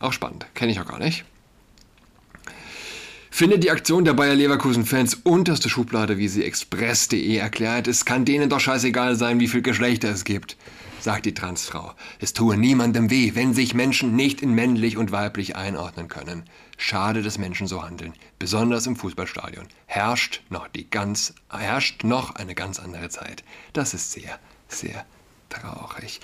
Auch 0.00 0.14
spannend, 0.14 0.46
kenne 0.54 0.72
ich 0.72 0.80
auch 0.80 0.86
gar 0.86 0.98
nicht. 0.98 1.26
Findet 3.36 3.64
die 3.64 3.70
Aktion 3.70 4.06
der 4.06 4.14
Bayer 4.14 4.34
Leverkusen-Fans 4.34 5.16
unterste 5.24 5.68
Schublade, 5.68 6.16
wie 6.16 6.26
sie 6.26 6.42
express.de 6.42 7.36
erklärt. 7.36 7.86
Es 7.86 8.06
kann 8.06 8.24
denen 8.24 8.48
doch 8.48 8.60
scheißegal 8.60 9.14
sein, 9.16 9.40
wie 9.40 9.46
viele 9.46 9.60
Geschlechter 9.60 10.08
es 10.08 10.24
gibt 10.24 10.56
sagt 10.98 11.26
die 11.26 11.34
Transfrau. 11.34 11.92
Es 12.18 12.32
tue 12.32 12.56
niemandem 12.56 13.10
weh, 13.10 13.32
wenn 13.34 13.52
sich 13.52 13.74
Menschen 13.74 14.16
nicht 14.16 14.40
in 14.40 14.54
männlich 14.54 14.96
und 14.96 15.12
weiblich 15.12 15.54
einordnen 15.54 16.08
können. 16.08 16.44
Schade, 16.78 17.22
dass 17.22 17.36
Menschen 17.36 17.66
so 17.66 17.84
handeln. 17.84 18.14
Besonders 18.38 18.86
im 18.86 18.96
Fußballstadion 18.96 19.68
herrscht 19.84 20.40
noch 20.48 20.66
die 20.66 20.88
ganz, 20.88 21.34
herrscht 21.50 22.04
noch 22.04 22.36
eine 22.36 22.54
ganz 22.54 22.80
andere 22.80 23.10
Zeit. 23.10 23.44
Das 23.74 23.92
ist 23.92 24.12
sehr, 24.12 24.40
sehr 24.66 25.04
traurig. 25.50 26.20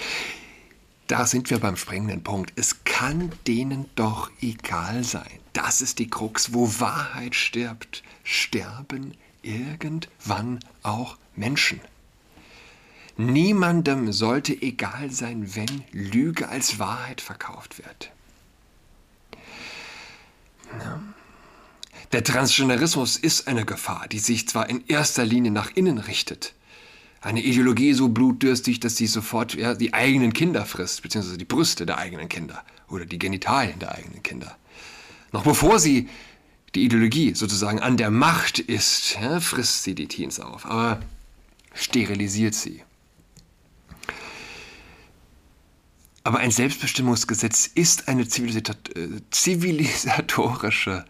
Da 1.13 1.27
sind 1.27 1.51
wir 1.51 1.59
beim 1.59 1.77
springenden 1.77 2.25
Punkt. 2.25 2.55
Es 2.57 2.85
kann 2.85 3.31
denen 3.47 3.85
doch 3.97 4.31
egal 4.41 5.05
sein. 5.05 5.41
Das 5.53 5.83
ist 5.83 5.99
die 5.99 6.09
Krux. 6.09 6.55
Wo 6.55 6.81
Wahrheit 6.81 7.35
stirbt, 7.35 8.03
sterben 8.25 9.13
irgendwann 9.43 10.61
auch 10.83 11.19
Menschen. 11.37 11.83
Niemandem 13.19 14.11
sollte 14.11 14.55
egal 14.63 15.11
sein, 15.11 15.55
wenn 15.55 15.85
Lüge 15.93 16.49
als 16.49 16.79
Wahrheit 16.79 17.21
verkauft 17.21 17.77
wird. 17.77 18.11
Ja. 20.81 20.99
Der 22.13 22.25
Transgenderismus 22.25 23.19
ist 23.19 23.49
eine 23.49 23.67
Gefahr, 23.67 24.09
die 24.09 24.19
sich 24.19 24.49
zwar 24.49 24.71
in 24.71 24.83
erster 24.87 25.27
Linie 25.27 25.51
nach 25.51 25.73
innen 25.75 25.99
richtet, 25.99 26.55
eine 27.23 27.41
Ideologie 27.41 27.95
so 27.95 28.09
blutdürstig, 28.09 28.81
dass 28.81 28.97
sie 28.97 29.07
sofort 29.07 29.55
ja, 29.55 29.75
die 29.75 29.95
eigenen 29.95 30.33
Kinder 30.33 30.67
frisst, 30.67 31.03
beziehungsweise 31.03 31.39
die 31.39 31.45
Brüste 31.45 31.87
der 31.87 31.99
eigenen 31.99 32.29
Kinder 32.29 32.65
oder 32.89 33.07
die 33.07 33.19
Genitalien 33.19 33.79
der 33.79 33.95
eigenen 33.95 34.23
Kinder. 34.23 34.57
Noch 35.31 35.45
bevor 35.45 35.79
sie 35.79 36.09
die 36.75 36.85
Ideologie 36.85 37.35
sozusagen 37.35 37.81
an 37.81 37.97
der 37.97 38.11
Macht 38.11 38.59
ist, 38.59 39.15
ja, 39.21 39.41
frisst 39.41 39.85
sie 39.85 39.95
die 39.95 40.09
Teens 40.09 40.41
auf, 40.41 40.67
aber 40.67 41.01
sterilisiert 41.75 42.55
sie. 42.55 42.83
Aber 46.25 46.39
ein 46.39 46.51
Selbstbestimmungsgesetz 46.51 47.67
ist 47.67 48.09
eine 48.09 48.23
äh, 48.23 48.27
zivilisatorische 49.31 51.05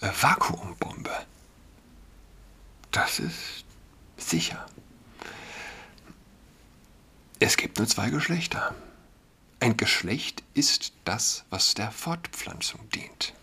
äh, 0.00 0.08
Vakuumbombe. 0.20 1.10
Das 2.92 3.18
ist 3.18 3.63
sicher. 4.30 4.66
Es 7.40 7.56
gibt 7.56 7.78
nur 7.78 7.86
zwei 7.86 8.10
Geschlechter. 8.10 8.74
Ein 9.60 9.76
Geschlecht 9.76 10.42
ist 10.54 10.92
das, 11.04 11.44
was 11.50 11.74
der 11.74 11.90
Fortpflanzung 11.90 12.88
dient. 12.90 13.34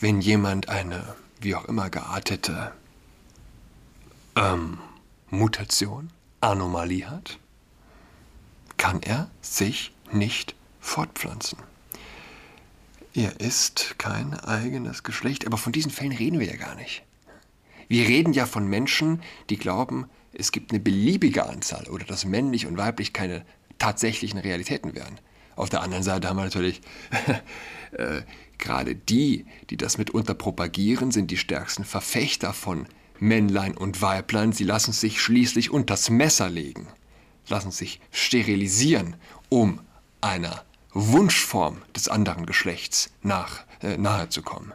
Wenn 0.00 0.20
jemand 0.20 0.68
eine, 0.68 1.14
wie 1.40 1.54
auch 1.54 1.64
immer 1.66 1.88
geartete 1.88 2.72
ähm, 4.34 4.78
Mutation, 5.30 6.10
Anomalie 6.40 7.08
hat, 7.08 7.38
kann 8.76 9.02
er 9.02 9.30
sich 9.40 9.92
nicht 10.12 10.54
fortpflanzen. 10.80 11.58
Er 13.14 13.40
ist 13.40 13.98
kein 13.98 14.38
eigenes 14.40 15.02
Geschlecht, 15.02 15.46
aber 15.46 15.56
von 15.56 15.72
diesen 15.72 15.90
Fällen 15.90 16.12
reden 16.12 16.38
wir 16.38 16.46
ja 16.46 16.56
gar 16.56 16.74
nicht. 16.74 17.05
Wir 17.88 18.06
reden 18.08 18.32
ja 18.32 18.46
von 18.46 18.66
Menschen, 18.66 19.22
die 19.50 19.56
glauben, 19.56 20.06
es 20.32 20.52
gibt 20.52 20.72
eine 20.72 20.80
beliebige 20.80 21.46
Anzahl 21.46 21.88
oder 21.88 22.04
dass 22.04 22.24
männlich 22.24 22.66
und 22.66 22.76
weiblich 22.76 23.12
keine 23.12 23.44
tatsächlichen 23.78 24.38
Realitäten 24.38 24.94
wären. 24.94 25.18
Auf 25.54 25.70
der 25.70 25.82
anderen 25.82 26.02
Seite 26.02 26.28
haben 26.28 26.36
wir 26.36 26.44
natürlich 26.44 26.82
äh, 27.92 28.22
gerade 28.58 28.94
die, 28.94 29.46
die 29.70 29.76
das 29.76 29.96
mitunter 29.98 30.34
propagieren, 30.34 31.10
sind 31.10 31.30
die 31.30 31.38
stärksten 31.38 31.84
Verfechter 31.84 32.52
von 32.52 32.86
Männlein 33.18 33.76
und 33.76 34.02
Weiblein. 34.02 34.52
Sie 34.52 34.64
lassen 34.64 34.92
sich 34.92 35.20
schließlich 35.20 35.70
unters 35.70 36.10
Messer 36.10 36.50
legen 36.50 36.88
lassen 37.48 37.70
sich 37.70 38.00
sterilisieren, 38.10 39.16
um 39.48 39.80
einer 40.20 40.64
Wunschform 40.92 41.82
des 41.94 42.08
anderen 42.08 42.46
Geschlechts 42.46 43.10
nach, 43.22 43.64
äh, 43.82 43.96
nahe 43.96 44.28
zu 44.28 44.42
kommen. 44.42 44.72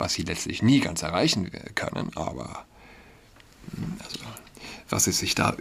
Was 0.00 0.14
sie 0.14 0.22
letztlich 0.22 0.62
nie 0.62 0.80
ganz 0.80 1.02
erreichen 1.02 1.50
können, 1.74 2.10
aber 2.16 2.64
hm, 3.74 3.98
also, 4.02 4.18
was 4.88 5.04
sie 5.04 5.12
sich 5.12 5.34
da 5.34 5.56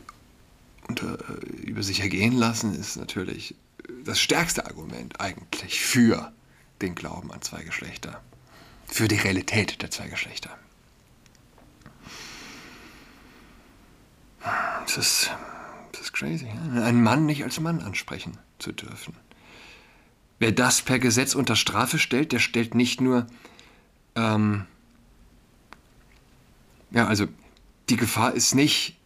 unter, 0.87 1.19
äh, 1.29 1.45
über 1.57 1.83
sich 1.83 1.99
ergehen 1.99 2.37
lassen, 2.37 2.73
ist 2.73 2.95
natürlich 2.95 3.55
das 4.05 4.19
stärkste 4.21 4.65
Argument 4.65 5.19
eigentlich 5.19 5.81
für 5.81 6.31
den 6.81 6.95
Glauben 6.95 7.33
an 7.33 7.41
zwei 7.41 7.63
Geschlechter, 7.63 8.21
für 8.87 9.09
die 9.09 9.17
Realität 9.17 9.81
der 9.81 9.91
zwei 9.91 10.07
Geschlechter. 10.07 10.57
Es 14.85 14.95
ist 14.95 15.31
das 15.91 16.01
ist 16.01 16.13
crazy. 16.13 16.47
Einen 16.47 17.03
Mann 17.03 17.25
nicht 17.25 17.43
als 17.43 17.59
Mann 17.59 17.81
ansprechen 17.81 18.37
zu 18.57 18.71
dürfen. 18.71 19.15
Wer 20.39 20.53
das 20.53 20.81
per 20.81 20.97
Gesetz 20.97 21.35
unter 21.35 21.57
Strafe 21.57 21.99
stellt, 21.99 22.31
der 22.31 22.39
stellt 22.39 22.73
nicht 22.73 23.01
nur, 23.01 23.27
ähm, 24.15 24.65
ja, 26.91 27.07
also 27.07 27.27
die 27.89 27.97
Gefahr 27.97 28.33
ist 28.33 28.55
nicht, 28.55 28.97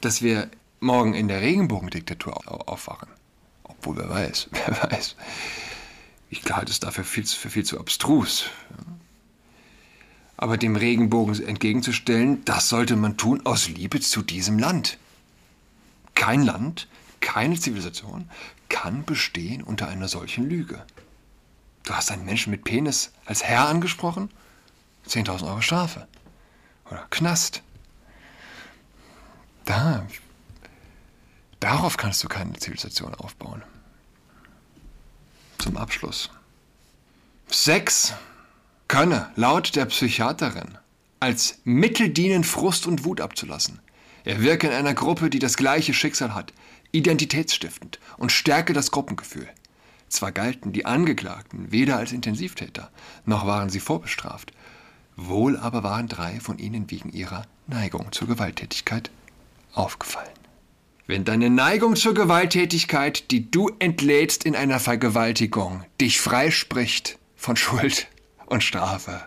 dass 0.00 0.22
wir 0.22 0.50
morgen 0.80 1.14
in 1.14 1.28
der 1.28 1.40
Regenbogendiktatur 1.40 2.68
aufwachen. 2.68 3.08
Obwohl, 3.62 3.96
wer 3.96 4.08
weiß, 4.08 4.48
wer 4.52 4.90
weiß. 4.90 5.16
Ich 6.30 6.42
halte 6.50 6.72
es 6.72 6.80
dafür 6.80 7.04
viel, 7.04 7.26
für 7.26 7.50
viel 7.50 7.64
zu 7.64 7.78
abstrus. 7.78 8.46
Aber 10.36 10.56
dem 10.56 10.76
Regenbogen 10.76 11.40
entgegenzustellen, 11.46 12.44
das 12.44 12.68
sollte 12.68 12.96
man 12.96 13.16
tun 13.16 13.44
aus 13.44 13.68
Liebe 13.68 14.00
zu 14.00 14.22
diesem 14.22 14.58
Land. 14.58 14.98
Kein 16.14 16.42
Land, 16.42 16.88
keine 17.20 17.58
Zivilisation 17.58 18.28
kann 18.68 19.04
bestehen 19.04 19.62
unter 19.62 19.88
einer 19.88 20.08
solchen 20.08 20.48
Lüge. 20.48 20.84
Du 21.84 21.92
hast 21.94 22.10
einen 22.10 22.24
Menschen 22.24 22.50
mit 22.50 22.64
Penis 22.64 23.12
als 23.26 23.44
Herr 23.44 23.68
angesprochen? 23.68 24.30
10.000 25.08 25.46
Euro 25.46 25.60
Strafe. 25.60 26.06
Oder 26.90 27.06
Knast. 27.10 27.62
Da. 29.64 30.06
Darauf 31.60 31.96
kannst 31.96 32.22
du 32.24 32.28
keine 32.28 32.52
Zivilisation 32.54 33.14
aufbauen. 33.14 33.62
Zum 35.58 35.76
Abschluss. 35.76 36.30
Sex 37.48 38.14
könne 38.88 39.30
laut 39.36 39.76
der 39.76 39.86
Psychiaterin 39.86 40.78
als 41.20 41.60
Mittel 41.62 42.08
dienen, 42.08 42.42
Frust 42.42 42.86
und 42.88 43.04
Wut 43.04 43.20
abzulassen. 43.20 43.78
Er 44.24 44.42
wirke 44.42 44.66
in 44.66 44.72
einer 44.72 44.94
Gruppe, 44.94 45.30
die 45.30 45.38
das 45.38 45.56
gleiche 45.56 45.94
Schicksal 45.94 46.34
hat, 46.34 46.52
identitätsstiftend 46.90 48.00
und 48.18 48.32
stärke 48.32 48.72
das 48.72 48.90
Gruppengefühl. 48.90 49.48
Zwar 50.08 50.32
galten 50.32 50.72
die 50.72 50.84
Angeklagten 50.84 51.70
weder 51.70 51.96
als 51.96 52.12
Intensivtäter, 52.12 52.90
noch 53.24 53.46
waren 53.46 53.70
sie 53.70 53.80
vorbestraft, 53.80 54.52
wohl 55.16 55.56
aber 55.56 55.82
waren 55.82 56.08
drei 56.08 56.40
von 56.40 56.58
ihnen 56.58 56.90
wegen 56.90 57.10
ihrer 57.10 57.44
Neigung 57.66 58.12
zur 58.12 58.28
Gewalttätigkeit 58.28 59.10
aufgefallen. 59.74 60.28
Wenn 61.06 61.24
deine 61.24 61.50
Neigung 61.50 61.96
zur 61.96 62.14
Gewalttätigkeit, 62.14 63.30
die 63.30 63.50
du 63.50 63.70
entlädst 63.78 64.44
in 64.44 64.54
einer 64.54 64.78
Vergewaltigung, 64.78 65.84
dich 66.00 66.20
freispricht 66.20 67.18
von 67.36 67.56
Schuld 67.56 68.06
und 68.46 68.62
Strafe, 68.62 69.20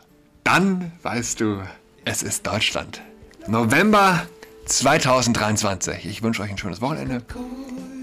dann 0.43 0.91
weißt 1.03 1.41
du, 1.41 1.61
es 2.05 2.23
ist 2.23 2.47
Deutschland. 2.47 3.01
November 3.47 4.25
2023. 4.65 6.05
Ich 6.05 6.23
wünsche 6.23 6.41
euch 6.41 6.49
ein 6.49 6.57
schönes 6.57 6.81
Wochenende. 6.81 7.21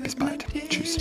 Bis 0.03 0.15
bald. 0.15 0.45
Tschüss. 0.69 0.99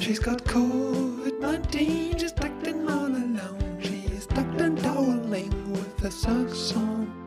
She's 0.00 0.18
got 0.18 0.44
COVID 0.44 1.13
19, 1.44 2.18
she's 2.18 2.32
tucked 2.32 2.66
in 2.66 2.88
all 2.88 3.04
alone. 3.06 3.78
She's 3.82 4.24
tucked 4.24 4.62
and 4.62 4.78
toweling 4.78 5.72
with 5.72 6.10
socks 6.10 6.74
on. 6.74 7.23